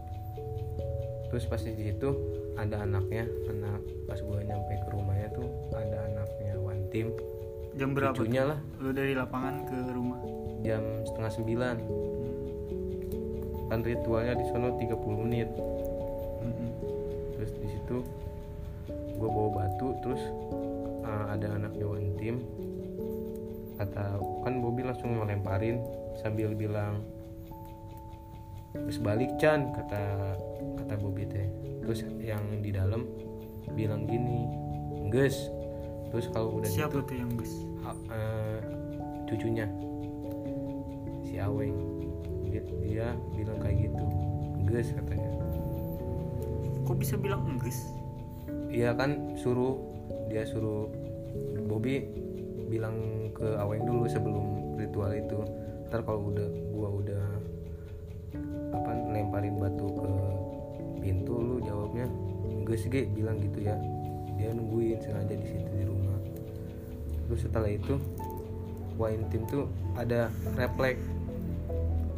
terus 1.28 1.44
pas 1.44 1.60
di 1.60 1.76
situ 1.76 2.10
ada 2.56 2.88
anaknya 2.88 3.28
anak 3.52 3.82
pas 4.08 4.20
gua 4.24 4.40
nyampe 4.40 4.74
ke 4.80 4.88
rumahnya 4.92 5.28
tuh 5.36 5.48
ada 5.76 5.98
anaknya 6.08 6.54
one 6.60 6.84
team. 6.92 7.08
Jam 7.76 7.92
berapa 7.92 8.16
cucunya 8.16 8.56
lah. 8.56 8.60
Lo 8.80 8.96
dari 8.96 9.12
lapangan 9.12 9.68
ke 9.68 9.78
rumah? 9.92 10.20
Jam 10.64 10.84
setengah 11.04 11.32
sembilan. 11.36 11.78
Kan 13.68 13.80
ritualnya 13.84 14.34
di 14.40 14.46
sono 14.48 14.80
30 14.80 15.24
menit. 15.26 15.50
Mm-mm. 16.46 16.72
terus 17.34 17.52
di 17.58 17.68
situ 17.74 18.06
gue 19.18 19.30
bawa 19.32 19.50
batu 19.50 19.98
terus 20.06 20.22
uh, 21.04 21.34
ada 21.34 21.52
anaknya 21.58 21.86
one 21.86 22.14
team. 22.16 22.36
Kata 23.76 24.22
kan 24.48 24.64
Bobby 24.64 24.88
langsung 24.88 25.20
ngelemparin 25.20 25.84
sambil 26.22 26.56
bilang 26.56 27.04
terus 28.76 28.98
balik 29.00 29.32
Chan 29.40 29.72
kata 29.72 30.36
kata 30.84 30.94
Bobby 31.00 31.24
teh. 31.26 31.48
Terus 31.86 32.04
yang 32.20 32.44
di 32.60 32.74
dalam 32.74 33.08
bilang 33.74 34.06
gini 34.10 34.50
Gus. 35.10 35.50
Terus 36.12 36.28
kalau 36.32 36.60
udah 36.62 36.70
siapa 36.70 37.02
gitu 37.02 37.08
tuh 37.08 37.16
yang 37.18 37.32
bus 37.36 37.52
a- 37.84 38.04
eh, 38.12 38.60
cucunya. 39.28 39.68
Si 41.26 41.40
Aweng. 41.40 41.76
Dia, 42.50 42.62
dia 42.86 43.08
bilang 43.36 43.58
kayak 43.60 43.90
gitu. 43.92 44.06
Gus 44.70 44.88
katanya. 44.96 45.32
Kok 46.86 46.98
bisa 47.02 47.18
bilang 47.18 47.42
enggus 47.50 47.82
Iya 48.70 48.94
kan 48.94 49.34
suruh 49.40 49.80
dia 50.30 50.46
suruh 50.46 50.90
Bobby 51.66 52.06
bilang 52.68 53.30
ke 53.32 53.56
Aweng 53.58 53.86
dulu 53.86 54.06
sebelum 54.10 54.78
ritual 54.78 55.16
itu. 55.16 55.40
Ntar 55.90 56.02
kalau 56.04 56.34
udah 56.34 56.50
gua 56.74 56.90
udah 56.92 57.25
lemparin 59.36 59.60
batu 59.60 59.88
ke 60.00 60.12
pintu 61.04 61.36
lu 61.36 61.60
jawabnya 61.60 62.08
enggak 62.48 62.80
sih 62.80 62.88
Ge," 62.88 63.04
bilang 63.12 63.36
gitu 63.44 63.68
ya. 63.68 63.76
Dia 64.40 64.56
nungguin 64.56 64.96
sengaja 65.04 65.36
di 65.36 65.44
situ 65.44 65.72
di 65.76 65.84
rumah. 65.84 66.16
Terus 67.28 67.44
setelah 67.44 67.68
itu 67.68 68.00
wine 68.96 69.28
tim 69.28 69.44
tuh 69.44 69.68
ada 70.00 70.32
refleks. 70.56 71.04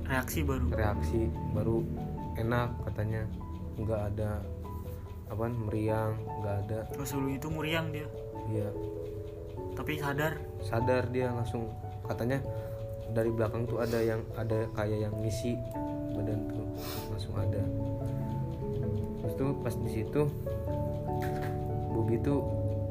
Reaksi 0.06 0.46
baru. 0.46 0.66
Reaksi 0.70 1.22
baru 1.58 1.82
enak 2.38 2.70
katanya. 2.86 3.26
Nggak 3.82 4.02
ada 4.14 4.32
apa 5.34 5.44
meriang 5.50 6.22
nggak 6.22 6.56
ada. 6.70 6.80
Terus 6.94 7.08
sebelum 7.10 7.34
itu 7.34 7.50
muriang 7.50 7.90
dia. 7.90 8.06
Dia 8.54 8.70
tapi 9.74 9.98
sadar. 9.98 10.38
Sadar 10.62 11.10
dia 11.10 11.34
langsung 11.34 11.66
katanya. 12.06 12.46
Dari 13.10 13.34
belakang 13.34 13.66
tuh 13.66 13.82
ada 13.82 13.98
yang 14.06 14.22
ada 14.38 14.70
kayak 14.78 15.10
yang 15.10 15.16
ngisi 15.18 15.58
badan 16.18 16.40
tuh 16.50 16.66
langsung 17.08 17.36
ada. 17.38 17.62
Terus 19.22 19.34
tuh 19.36 19.52
pas 19.62 19.74
di 19.74 19.90
situ 19.92 20.22
Bobi 21.90 22.18
tuh 22.20 22.42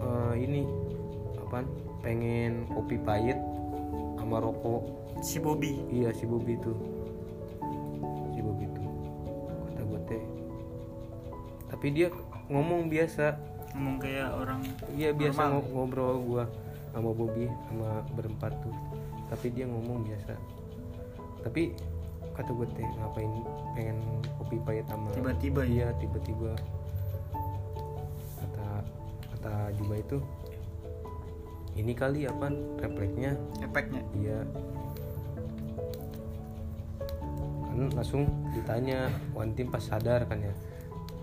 eh, 0.00 0.34
ini 0.42 0.62
apa 1.38 1.62
pengen 2.02 2.66
kopi 2.70 2.98
pahit 2.98 3.38
sama 4.18 4.38
rokok. 4.38 4.82
Si 5.22 5.38
Bobby 5.38 5.78
iya 5.88 6.10
si 6.10 6.26
Bobi 6.26 6.58
tuh. 6.58 6.76
Si 8.30 8.40
Bobi 8.40 8.66
tuh. 8.68 8.88
Kata 9.70 9.82
gue 9.82 10.00
teh. 10.06 10.22
Tapi 11.70 11.86
dia 11.90 12.08
ngomong 12.46 12.86
biasa. 12.86 13.38
Ngomong 13.76 13.96
kayak 14.00 14.28
orang 14.32 14.60
Iya 14.92 15.12
biasa 15.12 15.40
Normal. 15.40 15.52
ngo- 15.60 15.70
ngobrol 15.72 16.16
gua 16.24 16.44
sama 16.90 17.10
Bobby 17.12 17.46
sama 17.68 17.90
berempat 18.16 18.52
tuh. 18.60 18.74
Tapi 19.28 19.46
dia 19.52 19.66
ngomong 19.68 20.04
biasa. 20.04 20.34
Tapi 21.44 21.76
kata 22.36 22.52
gue 22.52 22.68
teh 22.76 22.84
ngapain 23.00 23.32
pengen 23.72 23.98
kopi 24.36 24.60
pahit 24.60 24.84
sama 24.84 25.08
Tiba-tiba 25.16 25.64
ya? 25.64 25.72
iya 25.72 25.88
tiba-tiba. 25.96 26.52
Kata 28.36 28.68
kata 29.32 29.52
Juba 29.80 29.96
itu 29.96 30.20
ini 31.76 31.92
kali 31.92 32.24
apa 32.24 32.48
refleksnya? 32.80 33.36
Efeknya? 33.60 34.00
Iya. 34.16 34.40
Kan 37.68 37.92
langsung 37.92 38.28
ditanya 38.56 39.12
team 39.52 39.68
pas 39.68 39.84
sadar 39.84 40.24
kan 40.24 40.40
ya? 40.40 40.52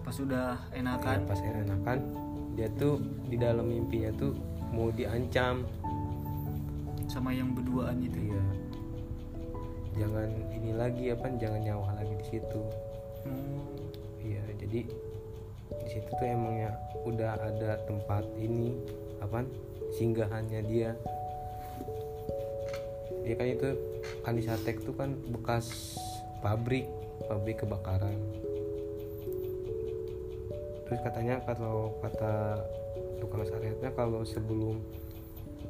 Pas 0.05 0.13
udah 0.17 0.57
enakan? 0.73 1.25
Pas 1.25 1.41
enakan 1.41 1.99
dia 2.53 2.69
tuh 2.77 3.01
di 3.25 3.37
dalam 3.37 3.65
mimpinya 3.65 4.13
tuh 4.13 4.37
mau 4.69 4.93
diancam. 4.93 5.65
Sama 7.09 7.33
yang 7.33 7.57
berduaan 7.57 8.01
itu 8.01 8.33
iya. 8.33 8.45
Jangan 9.97 10.29
ini 10.63 10.71
lagi 10.79 11.11
apa 11.11 11.27
jangan 11.35 11.59
nyawa 11.59 11.91
lagi 11.99 12.15
di 12.15 12.25
situ. 12.31 12.61
Hmm, 13.27 13.67
iya 14.23 14.39
jadi 14.55 14.87
di 15.83 15.87
situ 15.91 16.07
tuh 16.07 16.23
emangnya 16.23 16.71
udah 17.03 17.35
ada 17.35 17.83
tempat 17.83 18.23
ini 18.39 18.71
apa 19.19 19.43
singgahannya 19.91 20.63
dia. 20.63 20.95
Dia 23.27 23.35
kan 23.35 23.47
itu 23.51 23.69
kan 24.23 24.33
di 24.39 24.43
Satek 24.47 24.87
tuh 24.87 24.95
kan 24.95 25.19
bekas 25.35 25.99
pabrik 26.39 26.87
pabrik 27.27 27.59
kebakaran. 27.59 28.15
Terus 30.87 30.99
katanya 31.03 31.43
kalau 31.43 31.91
kata 31.99 32.63
tukang 33.19 33.43
syariatnya 33.43 33.91
kalau 33.95 34.23
sebelum 34.23 34.79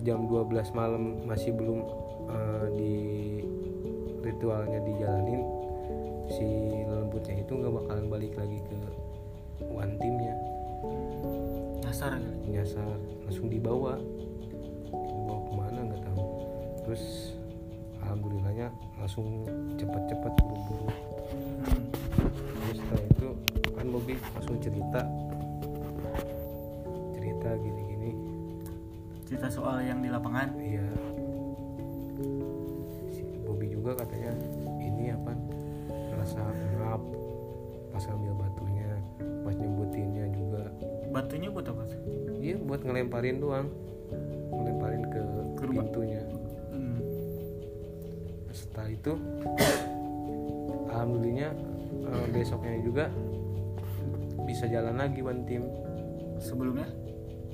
jam 0.02 0.26
12 0.26 0.74
malam 0.74 1.22
masih 1.26 1.54
belum 1.54 1.80
eh, 2.30 2.68
di 2.78 2.98
ritualnya 4.24 4.80
dijalanin 4.88 5.44
si 6.32 6.48
lembutnya 6.88 7.44
itu 7.44 7.52
nggak 7.60 7.74
bakalan 7.84 8.08
balik 8.08 8.34
lagi 8.40 8.64
ke 8.64 8.78
one 9.68 9.94
timnya 10.00 10.36
nyasar 11.94 12.18
nyasar 12.50 12.98
langsung 13.28 13.48
dibawa. 13.54 14.02
Dibawa 14.90 15.40
ke 15.46 15.52
mana 15.54 15.80
nggak 15.94 16.02
tahu. 16.10 16.26
Terus 16.84 17.04
alhamdulillahnya 18.02 18.68
langsung 18.98 19.46
cepet-cepet 19.78 20.34
buru-buru. 20.42 20.90
Terus 22.34 22.78
setelah 22.82 23.06
itu 23.06 23.30
kan 23.78 23.86
Bobby 23.94 24.16
langsung 24.34 24.58
cerita. 24.58 25.02
Cerita 27.14 27.50
gini-gini. 27.62 28.12
Cerita 29.30 29.48
soal 29.54 29.86
yang 29.86 30.02
di 30.02 30.10
lapangan. 30.10 30.50
Iya 30.58 31.13
Katanya 34.14 34.38
ini 34.78 35.10
apa 35.10 35.34
ngerasa 35.90 36.42
ngap 36.78 37.02
pas 37.90 38.04
ngambil 38.06 38.34
batunya 38.46 38.92
pas 39.42 39.56
nyebutinnya 39.58 40.26
juga. 40.30 40.70
Batunya 41.10 41.50
buat 41.50 41.66
apa 41.66 41.82
tuh? 41.90 42.00
iya 42.38 42.62
buat 42.62 42.86
ngelemparin 42.86 43.42
doang. 43.42 43.74
Ngelemparin 44.54 45.02
ke, 45.10 45.22
Ke 45.58 45.66
pintunya. 45.66 46.22
Hmm, 46.70 47.02
setelah 48.54 48.90
itu 48.94 49.18
alhamdulillahnya 50.94 51.50
eh, 52.06 52.26
besoknya 52.30 52.86
juga 52.86 53.10
bisa 54.46 54.70
jalan 54.70 54.94
lagi 54.94 55.26
one 55.26 55.42
team. 55.50 55.66
Sebelumnya? 56.38 56.86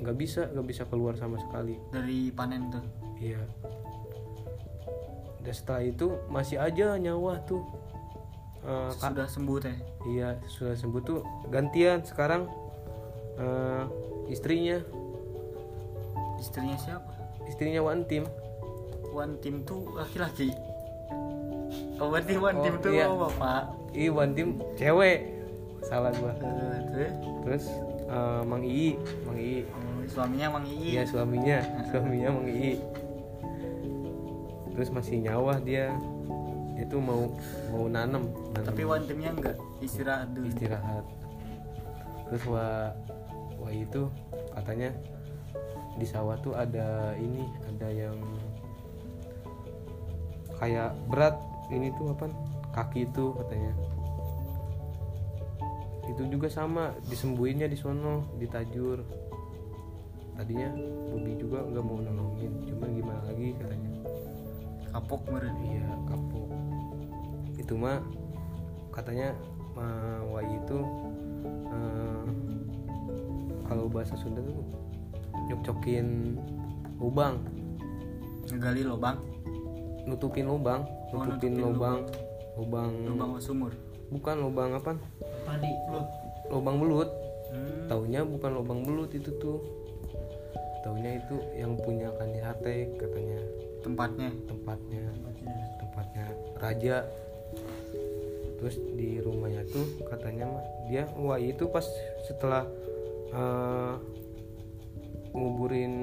Nggak 0.03 0.15
bisa 0.19 0.51
nggak 0.51 0.67
bisa 0.67 0.83
keluar 0.91 1.15
sama 1.15 1.39
sekali. 1.39 1.79
Dari 1.95 2.35
panen 2.35 2.67
tuh? 2.67 2.83
Iya 3.15 3.47
dan 5.49 5.57
setelah 5.57 5.81
itu 5.81 6.07
masih 6.29 6.61
aja 6.61 6.93
nyawa 7.01 7.41
tuh. 7.49 7.65
Kak, 8.61 9.17
sudah 9.17 9.25
sembuh 9.25 9.57
teh? 9.57 9.73
Iya 10.05 10.37
sudah 10.45 10.77
sembuh 10.77 11.01
tuh. 11.01 11.25
Gantian 11.49 12.05
sekarang 12.05 12.45
eh, 13.41 13.83
istrinya. 14.29 14.77
Istrinya 16.37 16.77
siapa? 16.77 17.09
Istrinya 17.49 17.81
one 17.81 18.05
team. 18.05 18.29
One 19.09 19.41
team 19.41 19.65
tuh 19.65 19.89
laki-laki? 19.97 20.53
Oh 21.97 22.13
berarti 22.13 22.37
one 22.37 22.53
Oh, 22.53 22.61
team 22.61 22.75
tuh 22.77 22.93
iya. 22.93 23.09
bapak. 23.09 23.63
Ih 23.97 24.13
one 24.13 24.37
team 24.37 24.61
cewek. 24.77 25.33
Salah 25.81 26.13
gua. 26.13 26.37
Eh, 26.37 26.77
tuh. 26.93 27.09
terus 27.41 27.65
eh, 28.05 28.41
Mang 28.45 28.61
Ii. 28.61 29.01
Mang 29.25 29.39
Ii. 29.41 29.65
Oh, 29.65 30.05
suaminya 30.05 30.61
Mang 30.61 30.65
Ii. 30.69 30.93
Iya 30.93 31.03
suaminya, 31.09 31.57
suaminya 31.89 32.37
Mang 32.37 32.45
Ii. 32.45 32.77
Terus 34.79 34.95
masih 34.95 35.19
nyawa 35.19 35.59
dia. 35.59 35.91
Tuh 36.87 37.03
mau 37.03 37.27
mau 37.75 37.91
nanam, 37.91 38.31
nanam 38.55 38.71
tapi 38.71 38.87
one 38.87 39.03
teamnya 39.03 39.35
enggak 39.35 39.59
istirahat 39.83 40.31
dulu 40.31 40.47
istirahat. 40.47 41.03
Terus 42.31 42.43
wa 42.47 42.95
wa 43.59 43.69
itu 43.75 44.07
katanya 44.55 44.95
di 45.99 46.07
sawah 46.07 46.39
tuh 46.39 46.55
ada 46.55 47.11
ini, 47.19 47.43
ada 47.67 47.91
yang 47.91 48.15
kayak 50.55 50.95
berat 51.11 51.35
ini 51.67 51.91
tuh 51.99 52.15
apa? 52.15 52.31
Kaki 52.71 53.11
itu 53.11 53.35
katanya. 53.35 53.75
Itu 56.07 56.23
juga 56.31 56.47
sama 56.47 56.95
disembuhinnya 57.11 57.67
di 57.67 57.75
sono, 57.75 58.23
di 58.39 58.47
Tajur 58.47 59.03
tadinya 60.39 60.71
Bobi 61.11 61.35
juga 61.35 61.59
nggak 61.67 61.83
mau 61.83 61.99
nolongin 61.99 62.63
cuman 62.63 62.89
gimana 62.95 63.21
lagi 63.27 63.51
katanya 63.59 63.88
kapok 64.91 65.21
meren 65.29 65.55
iya 65.63 65.85
kapok. 66.09 66.49
Itu 67.57 67.73
mah 67.77 68.01
katanya 68.89 69.33
uh, 69.77 70.21
Wai 70.33 70.49
itu 70.49 70.77
eh, 71.69 72.25
kalau 73.69 73.85
bahasa 73.85 74.17
Sunda 74.17 74.41
tuh 74.41 74.65
nyokcokin 75.49 76.37
lubang. 76.97 77.41
Ngegali 78.49 78.81
lubang. 78.85 79.17
Nutupin 80.09 80.49
lubang 80.49 80.81
Oh, 81.09 81.25
nutupin 81.25 81.53
nutupin 81.53 81.53
lubang. 81.61 81.99
lubang. 82.57 82.91
Lubang 83.05 83.31
sumur 83.41 83.73
bukan 84.09 84.35
lubang 84.41 84.73
apa? 84.73 84.97
Padi 85.45 85.69
lu 85.93 86.01
lubang 86.49 86.77
belut. 86.81 87.09
Hmm. 87.49 87.89
taunya 87.89 88.21
bukan 88.21 88.61
lubang 88.61 88.85
belut 88.85 89.09
itu 89.09 89.33
tuh. 89.41 89.57
Taunya 90.85 91.17
itu 91.17 91.35
yang 91.57 91.73
punya 91.81 92.13
kandi 92.17 92.37
hate 92.41 92.93
katanya 92.97 93.41
tempatnya. 93.83 94.29
Tempatnya. 94.47 95.03
Tempatnya. 95.79 96.25
Raja. 96.59 96.95
Terus 98.59 98.75
di 98.99 99.23
rumahnya 99.23 99.63
tuh 99.71 99.87
katanya 100.03 100.51
mah 100.51 100.65
dia 100.91 101.07
wah 101.15 101.39
itu 101.39 101.63
pas 101.71 101.87
setelah 102.27 102.67
eh, 103.31 103.93
nguburin 105.31 105.95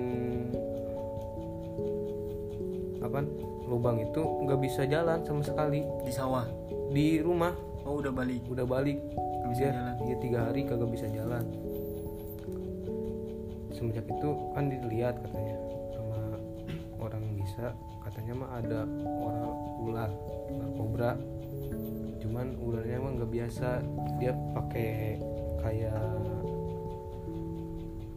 apa 3.05 3.21
lubang 3.69 4.01
itu 4.01 4.23
nggak 4.25 4.61
bisa 4.65 4.89
jalan 4.89 5.21
sama 5.29 5.45
sekali. 5.45 5.85
Di 6.07 6.13
sawah? 6.15 6.49
Di 6.91 7.21
rumah. 7.21 7.53
Oh 7.85 8.01
udah 8.01 8.11
balik. 8.11 8.41
Udah 8.49 8.65
balik. 8.65 8.99
Nggak 9.15 9.51
bisa 9.53 9.61
dia 9.61 9.71
jalan. 9.77 9.95
dia 10.09 10.17
tiga 10.19 10.39
hari 10.49 10.61
kagak 10.65 10.91
bisa 10.91 11.07
jalan. 11.13 11.45
Semenjak 13.77 14.09
itu 14.09 14.31
kan 14.57 14.73
dilihat 14.73 15.21
katanya 15.21 15.66
katanya 18.05 18.33
mah 18.37 18.51
ada 18.61 18.81
orang 19.01 19.53
ular 19.81 20.11
ular 20.53 20.71
kobra. 20.77 21.11
Cuman 22.21 22.57
ularnya 22.61 22.95
emang 23.01 23.13
nggak 23.21 23.33
biasa. 23.33 23.69
Dia 24.21 24.33
pakai 24.53 25.21
kayak 25.65 25.97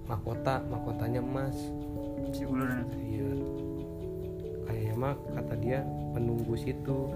mahkota 0.10 0.64
mahkotanya 0.68 1.22
emas. 1.24 1.56
Si 2.36 2.44
ular 2.46 2.84
iya. 3.00 3.32
Kayaknya 4.68 4.96
mah 4.98 5.16
kata 5.34 5.54
dia 5.58 5.80
penunggu 6.14 6.54
situ 6.60 7.10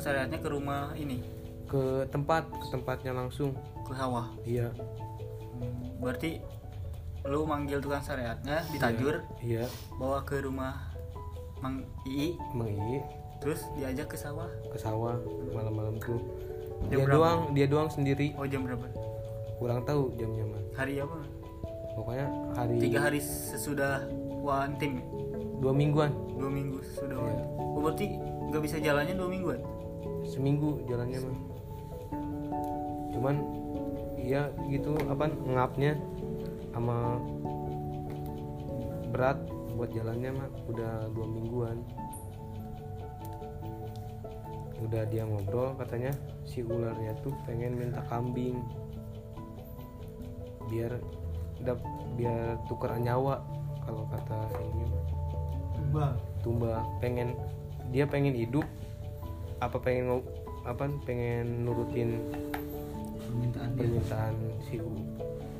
syariatnya 0.00 0.38
ke 0.40 0.48
rumah 0.48 0.90
ini? 0.96 1.22
Ke 1.70 2.08
tempat 2.10 2.48
ke 2.50 2.66
tempatnya 2.72 3.12
langsung. 3.14 3.54
Ke 3.86 3.92
sawah 3.94 4.26
iya. 4.42 4.72
Hmm, 5.54 6.00
berarti 6.00 6.40
lu 7.28 7.44
manggil 7.44 7.84
tukang 7.84 8.00
syariatnya 8.00 8.64
ditajur 8.72 9.20
iya 9.44 9.68
bawa 10.00 10.24
ke 10.24 10.40
rumah 10.40 10.88
Mang 11.60 11.84
Ii. 12.08 12.32
Emang 12.56 12.72
iya 12.72 13.04
terus 13.40 13.68
diajak 13.76 14.08
ke 14.12 14.16
sawah? 14.16 14.48
Ke 14.72 14.80
sawah 14.80 15.16
malam-malam 15.52 16.00
tuh. 16.00 16.20
Jam 16.88 17.04
dia 17.04 17.04
berapa? 17.04 17.12
doang 17.16 17.40
dia 17.52 17.66
doang 17.68 17.88
sendiri. 17.92 18.32
Oh 18.40 18.48
jam 18.48 18.64
berapa? 18.64 18.88
Kurang 19.60 19.84
tahu 19.84 20.16
jamnya 20.16 20.44
mah 20.48 20.62
hari 20.76 21.04
apa? 21.04 21.20
Pokoknya 21.92 22.26
hari 22.56 22.74
tiga 22.80 22.98
hari 23.04 23.20
sesudah 23.20 24.08
one 24.40 24.72
tim 24.80 25.04
dua 25.60 25.76
mingguan. 25.76 26.08
Dua 26.40 26.48
minggu 26.48 26.80
sesudah 26.80 27.20
Iya. 27.20 27.44
oh 27.76 27.80
berarti 27.84 28.06
nggak 28.50 28.62
bisa 28.64 28.76
jalannya 28.80 29.14
dua 29.14 29.28
mingguan 29.28 29.60
seminggu 30.30 30.78
jalannya 30.86 31.18
mah. 31.26 31.38
Cuman 33.10 33.36
iya 34.14 34.54
gitu 34.70 34.94
apa 35.10 35.26
ngapnya 35.26 35.98
sama 36.70 37.18
berat 39.10 39.42
buat 39.74 39.90
jalannya 39.90 40.30
mah 40.30 40.48
udah 40.70 41.10
dua 41.10 41.26
mingguan. 41.26 41.82
Udah 44.80 45.02
dia 45.10 45.26
ngobrol 45.26 45.74
katanya 45.76 46.14
si 46.46 46.62
ularnya 46.62 47.18
tuh 47.26 47.34
pengen 47.42 47.74
minta 47.74 48.00
kambing. 48.06 48.62
Biar 50.70 51.02
dap- 51.66 51.90
biar 52.14 52.62
tukar 52.70 52.94
nyawa 53.02 53.42
kalau 53.82 54.06
kata 54.06 54.38
ini 54.62 54.84
mah. 54.86 55.04
Bang. 55.90 56.14
tumba 56.46 56.86
pengen 57.02 57.34
dia 57.90 58.06
pengen 58.06 58.32
hidup 58.32 58.62
apa 59.60 59.76
pengen 59.76 60.24
apa 60.62 60.88
pengen 61.04 61.64
nurutin 61.64 62.20
Permintaan 63.22 63.68
dia. 63.70 63.78
permintaan 63.78 64.34
si 64.66 64.76
u- 64.76 65.06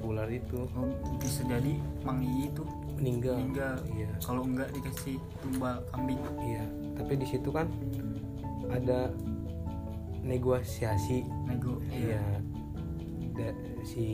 ular 0.02 0.26
itu. 0.26 0.66
Oh, 0.74 0.90
bisa 1.16 1.44
jadi 1.44 1.78
Mang 2.02 2.18
Ii 2.18 2.48
itu 2.48 2.62
meninggal. 2.98 3.36
meninggal. 3.38 3.76
Iya. 3.92 4.10
Kalau 4.18 4.42
enggak 4.42 4.68
dikasih 4.72 5.16
tumbal 5.40 5.78
kambing. 5.88 6.20
Iya 6.40 6.64
tapi 6.96 7.16
di 7.16 7.24
situ 7.24 7.48
kan 7.48 7.64
ada 8.68 9.08
negosiasi. 10.20 11.24
Nego 11.46 11.80
iya. 11.88 12.20
Da- 13.32 13.56
si 13.82 14.04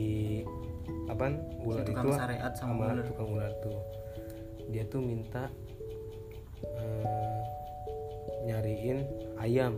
apa 1.07 1.31
ular 1.61 1.83
Si 1.83 1.91
itu 1.91 2.09
syariat 2.13 2.53
sama 2.53 2.91
ular. 2.91 3.03
tukang 3.03 3.29
ular 3.29 3.51
tuh. 3.59 3.75
Dia 4.67 4.83
tuh 4.87 4.99
minta 4.99 5.47
nyariin 8.87 9.03
ayam. 9.43 9.73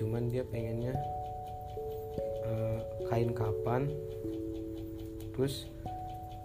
Cuman 0.00 0.32
dia 0.32 0.42
pengennya 0.48 0.96
eh, 2.48 2.80
kain 3.12 3.30
kapan 3.36 3.92
terus 5.34 5.66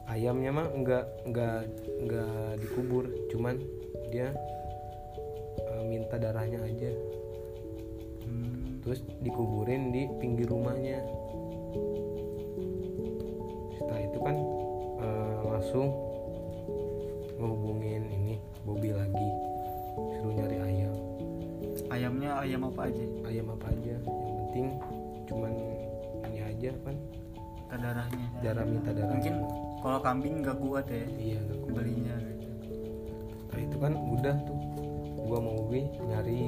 ayamnya 0.09 0.51
mah 0.51 0.67
enggak 0.75 1.05
enggak 1.23 1.71
enggak 2.03 2.59
dikubur. 2.59 3.07
Cuman 3.31 3.55
dia 4.11 4.35
eh, 5.63 5.83
minta 5.87 6.19
darahnya 6.19 6.59
aja. 6.59 6.91
Hmm, 8.27 8.83
terus 8.83 8.99
dikuburin 9.23 9.95
di 9.95 10.11
pinggir 10.19 10.51
rumahnya. 10.51 10.99
Setelah 13.79 14.01
itu 14.03 14.19
kan 14.19 14.35
eh, 14.99 15.37
langsung 15.47 16.08
ayam 22.43 22.61
apa 22.71 22.81
aja? 22.87 23.05
Ayam 23.27 23.47
apa 23.51 23.65
aja? 23.71 23.95
Yang 23.99 24.35
penting 24.39 24.67
cuman 25.29 25.51
ini 26.25 26.39
aja 26.41 26.69
kan 26.83 26.95
minta 27.69 27.75
darahnya 27.77 28.27
darah 28.41 28.65
minta 28.65 28.91
darah. 28.95 29.13
Mungkin 29.13 29.35
kalau 29.79 29.99
kambing 30.01 30.35
nggak 30.41 30.57
kuat 30.57 30.85
ya 30.89 31.05
iya 31.19 31.39
gak 31.45 31.59
kuat. 31.63 31.73
belinya 31.79 32.15
gitu. 32.17 32.47
Nah 33.49 33.59
itu 33.59 33.77
kan 33.77 33.93
udah 33.93 34.35
tuh. 34.47 34.59
Gua 35.29 35.37
mau 35.37 35.53
Bobby 35.61 35.85
nyari 36.09 36.41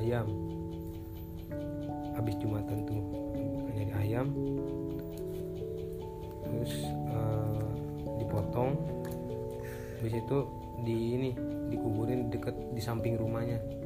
ayam. 0.00 0.26
Habis 2.16 2.34
jumatan 2.40 2.78
tuh 2.88 3.02
nyari 3.76 3.92
ayam. 4.00 4.32
Terus 6.48 6.72
eh, 6.88 7.68
dipotong. 8.16 8.72
Habis 10.00 10.14
itu 10.16 10.38
di 10.82 10.96
ini 11.14 11.30
dikuburin 11.68 12.32
deket 12.32 12.56
di 12.72 12.80
samping 12.82 13.14
rumahnya 13.20 13.81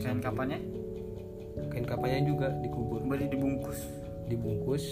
kain 0.00 0.16
samping- 0.16 0.24
kapannya 0.24 0.58
kain 1.68 1.84
kapannya 1.84 2.20
juga 2.24 2.48
dikubur. 2.58 3.00
Berarti 3.04 3.26
dibungkus. 3.28 3.78
Dibungkus 4.26 4.84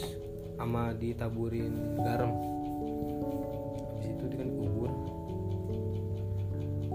sama 0.54 0.90
ditaburin 0.92 1.72
garam. 1.98 2.32
Habis 3.94 4.08
itu 4.10 4.24
dia 4.26 4.38
kan 4.38 4.50
kubur. 4.52 4.90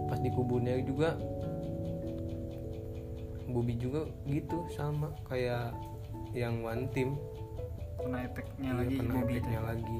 Pas 0.05 0.19
dikuburnya 0.19 0.77
juga 0.83 1.17
Bobby 3.45 3.77
juga 3.77 4.09
gitu 4.25 4.65
sama 4.69 5.13
kayak 5.23 5.73
yang 6.33 6.61
one 6.61 6.89
team. 6.89 7.13
Kena 7.97 8.25
efeknya 8.25 8.65
Iya, 8.65 8.73
lagi 8.75 8.95
kena 8.97 9.13
Bobby 9.13 9.33
efeknya 9.37 9.59
itu. 9.59 9.69
lagi. 9.69 9.99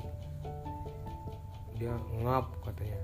Dia 1.78 1.94
ngap 2.20 2.46
katanya. 2.62 3.00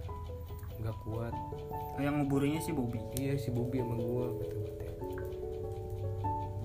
Nggak 0.80 0.96
kuat. 1.04 1.34
Oh, 1.70 2.02
yang 2.02 2.24
nguburinnya 2.24 2.60
sih 2.60 2.72
Bobby? 2.72 2.98
Iya 3.16 3.36
si 3.36 3.52
Bobby 3.52 3.80
sama 3.80 3.96
gua 3.96 4.28
kata 4.34 4.89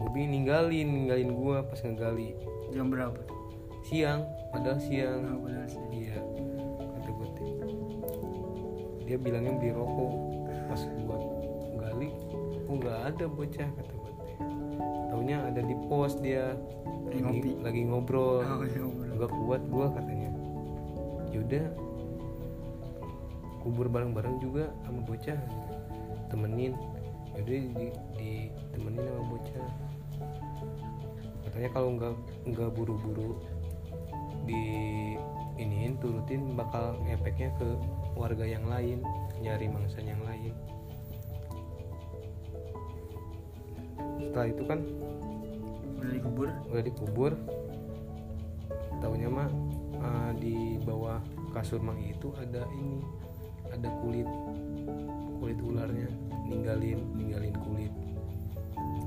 Bobby 0.04 0.28
ninggalin 0.28 0.84
ninggalin 0.84 1.32
gua 1.32 1.64
pas 1.64 1.80
ngegali. 1.80 2.36
Jam 2.76 2.92
berapa? 2.92 3.24
Siang 3.88 4.20
padahal 4.52 4.76
siang. 4.76 5.24
Nah, 5.24 5.40
benar 5.40 5.64
sih. 5.64 5.80
iya 5.96 6.20
kata 6.76 7.08
gue 7.08 7.28
dia 9.08 9.16
bilangnya 9.16 9.56
beli 9.56 9.72
rokok. 9.72 10.12
Pas 10.68 10.80
gua 11.08 11.16
gali 11.80 12.12
oh 12.68 12.76
nggak 12.76 12.98
ada 13.16 13.24
bocah 13.32 13.68
kata 13.80 13.92
gue 13.96 14.12
taunya 15.08 15.40
ada 15.40 15.64
di 15.64 15.72
pos 15.88 16.20
dia. 16.20 16.52
Lagi 17.08 17.20
ngopi. 17.24 17.50
lagi 17.64 17.82
ngobrol. 17.88 18.44
Oh, 18.44 19.28
kuat 19.48 19.64
gua 19.72 19.88
katanya. 19.88 20.28
Yaudah 21.32 21.64
kubur 23.64 23.88
bareng-bareng 23.88 24.36
juga 24.44 24.68
sama 24.84 25.00
bocah. 25.00 25.40
Temenin. 26.28 26.76
Yaudah 27.40 27.56
di, 27.72 27.88
di 28.20 28.32
temenin 28.76 29.00
sama 29.00 29.24
bocah 29.32 29.83
katanya 31.54 31.70
kalau 31.70 31.90
nggak 31.94 32.14
nggak 32.50 32.70
buru-buru 32.74 33.38
di 34.42 34.66
iniin 35.54 35.94
turutin 36.02 36.58
bakal 36.58 36.98
efeknya 37.06 37.54
ke 37.62 37.78
warga 38.18 38.42
yang 38.42 38.66
lain 38.66 38.98
nyari 39.38 39.70
mangsa 39.70 40.02
yang 40.02 40.18
lain. 40.26 40.50
Setelah 44.18 44.50
itu 44.50 44.62
kan 44.66 44.82
udah 46.02 46.10
dikubur? 46.10 46.48
udah 46.74 46.82
dikubur. 46.82 47.32
Taunya 48.98 49.30
mah 49.30 49.46
eh, 49.94 50.32
di 50.42 50.82
bawah 50.82 51.22
kasur 51.54 51.78
mang 51.78 52.02
itu 52.02 52.34
ada 52.34 52.66
ini 52.74 52.98
ada 53.70 53.94
kulit 54.02 54.26
kulit 55.38 55.58
ularnya. 55.62 56.10
Ninggalin 56.50 56.98
ninggalin 57.14 57.54
kulit. 57.62 57.94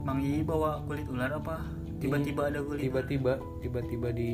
Mang 0.07 0.23
bawa 0.47 0.79
kulit 0.87 1.03
ular 1.11 1.35
apa 1.35 1.86
tiba-tiba 1.97 2.41
ada 2.49 2.59
kulit. 2.61 2.81
Tiba-tiba 2.87 3.33
tiba-tiba 3.61 4.09
di 4.13 4.29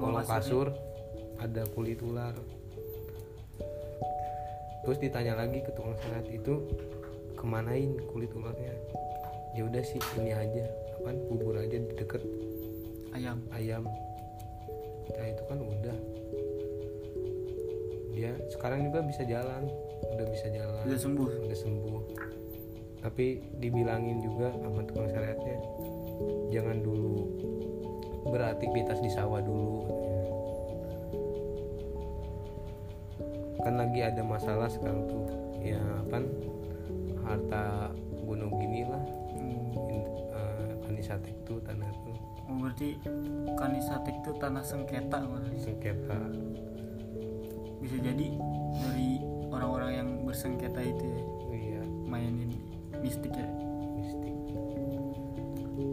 Bawah 0.00 0.24
kolong 0.24 0.28
kasur 0.28 0.66
ada 1.40 1.62
kulit 1.76 2.00
ular. 2.00 2.32
Terus 4.80 4.96
ditanya 4.96 5.36
lagi 5.36 5.60
ke 5.60 5.70
tukang 5.76 5.92
sanat 6.00 6.24
itu 6.32 6.64
kemanain 7.36 8.00
kulit 8.08 8.32
ularnya? 8.32 8.72
Ya 9.52 9.68
udah 9.68 9.82
sih 9.84 10.00
ini 10.16 10.32
aja. 10.32 10.64
Apa 11.00 11.12
kubur 11.28 11.56
aja 11.60 11.76
di 11.76 11.92
deket. 11.92 12.24
Ayam. 13.12 13.44
Ayam. 13.52 13.84
Kita 15.04 15.22
itu 15.36 15.42
kan 15.48 15.58
udah. 15.60 15.96
Dia 18.16 18.32
sekarang 18.52 18.88
juga 18.88 19.04
bisa 19.04 19.22
jalan. 19.28 19.68
Udah 20.16 20.26
bisa 20.32 20.46
jalan. 20.48 20.84
Udah 20.88 21.00
sembuh. 21.00 21.28
udah 21.44 21.58
sembuh 21.60 22.39
tapi 23.00 23.40
dibilangin 23.56 24.20
juga 24.20 24.52
sama 24.60 24.84
tukang 24.84 25.08
syariatnya 25.08 25.56
jangan 26.52 26.84
dulu 26.84 27.28
beraktivitas 28.28 29.00
di 29.00 29.08
sawah 29.08 29.40
dulu 29.40 30.10
kan 33.60 33.76
lagi 33.76 34.00
ada 34.00 34.24
masalah 34.24 34.68
sekarang 34.72 35.04
tuh. 35.06 35.24
Ya 35.60 35.80
kan 36.08 36.24
harta 37.20 37.92
gunung 38.24 38.56
gini 38.56 38.88
lah 38.88 39.04
eh, 39.36 40.88
Anisatek 40.88 41.36
tuh 41.44 41.60
tanah 41.62 41.86
tuh. 42.02 42.16
Oh, 42.50 42.56
berarti 42.66 42.98
kanisatik 43.54 44.16
itu 44.24 44.32
tanah 44.42 44.64
sengketa 44.64 45.22
malah. 45.22 45.46
sengketa. 45.54 46.18
Bisa 47.78 47.96
jadi 48.02 48.26
dari 48.74 49.22
orang-orang 49.54 49.92
yang 49.94 50.08
bersengketa 50.26 50.82
itu 50.82 51.04
ya, 51.06 51.22
mistik 53.10 53.32
ya? 53.34 53.48
Mistik. 53.98 54.34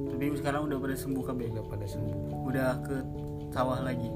Tapi 0.07 0.23
sekarang 0.37 0.61
udah 0.69 0.77
pada 0.77 0.95
sembuh 0.95 1.23
kabeh 1.25 1.45
udah 1.49 1.65
pada 1.65 1.85
sembuh. 1.89 2.15
Udah 2.45 2.69
ke 2.85 2.95
sawah 3.49 3.81
lagi? 3.81 4.09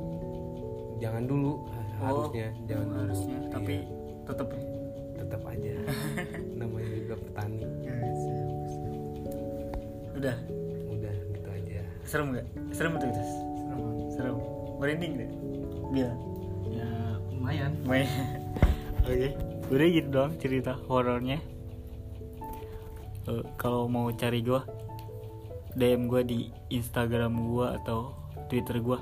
Jangan 1.01 1.25
dulu 1.25 1.65
Oh, 2.01 2.25
harusnya. 2.25 2.49
Jangan 2.65 2.85
dulu. 2.87 2.97
harusnya. 3.01 3.37
Iya, 3.37 3.49
tapi 3.49 3.75
tetap 4.25 4.47
tetap 5.17 5.41
aja. 5.45 5.73
Namanya 6.61 6.89
juga 6.95 7.15
petani. 7.19 7.61
Udah? 10.13 10.35
Udah 10.89 11.13
gitu 11.33 11.49
aja. 11.49 11.81
Serem 12.05 12.27
gak 12.33 12.45
serem 12.71 12.93
tuh 12.97 13.09
terus 13.09 13.31
Serem. 13.57 13.81
serem. 14.13 14.35
Merinding 14.77 15.13
deh 15.17 15.29
dia 15.91 16.09
ya 16.71 16.87
lumayan. 17.33 17.71
Main 17.85 18.05
oke. 19.09 19.29
Udah 19.71 19.87
gitu 19.87 20.09
doang 20.09 20.33
cerita 20.37 20.73
horornya 20.85 21.37
Eh, 23.29 23.43
kalau 23.60 23.86
mau 23.86 24.10
cari 24.10 24.41
gua 24.41 24.65
DM 25.77 26.10
gua 26.10 26.25
di 26.25 26.49
Instagram 26.73 27.38
gua 27.51 27.77
atau 27.81 28.17
Twitter 28.49 28.81
gua 28.81 29.01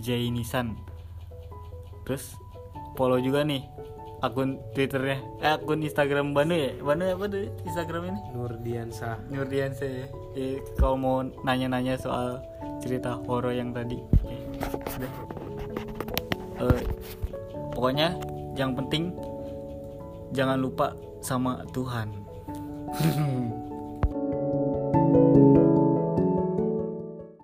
@jainisan. 0.00 0.78
Terus 2.08 2.32
follow 2.96 3.20
juga 3.20 3.44
nih 3.44 3.62
akun 4.24 4.58
Twitternya. 4.74 5.18
Eh, 5.42 5.52
akun 5.54 5.84
Instagram 5.84 6.34
Banu 6.34 6.54
ya? 6.56 6.74
Banu 6.82 7.06
apa 7.06 7.24
tuh 7.30 7.46
Instagram 7.62 8.02
ini? 8.10 8.20
Nurdiansah. 8.34 9.16
Nurdian 9.30 9.72
saya 9.74 10.10
ya, 10.34 10.58
kalau 10.78 10.96
mau 10.98 11.16
nanya-nanya 11.46 11.94
soal 12.00 12.42
cerita 12.82 13.18
horor 13.26 13.54
yang 13.54 13.70
tadi 13.70 13.98
udah. 14.98 15.12
Eh, 16.58 16.82
pokoknya 17.70 18.18
yang 18.58 18.74
penting 18.74 19.14
jangan 20.34 20.58
lupa 20.58 20.94
sama 21.22 21.62
Tuhan 21.70 22.27
흐르릉 22.94 23.67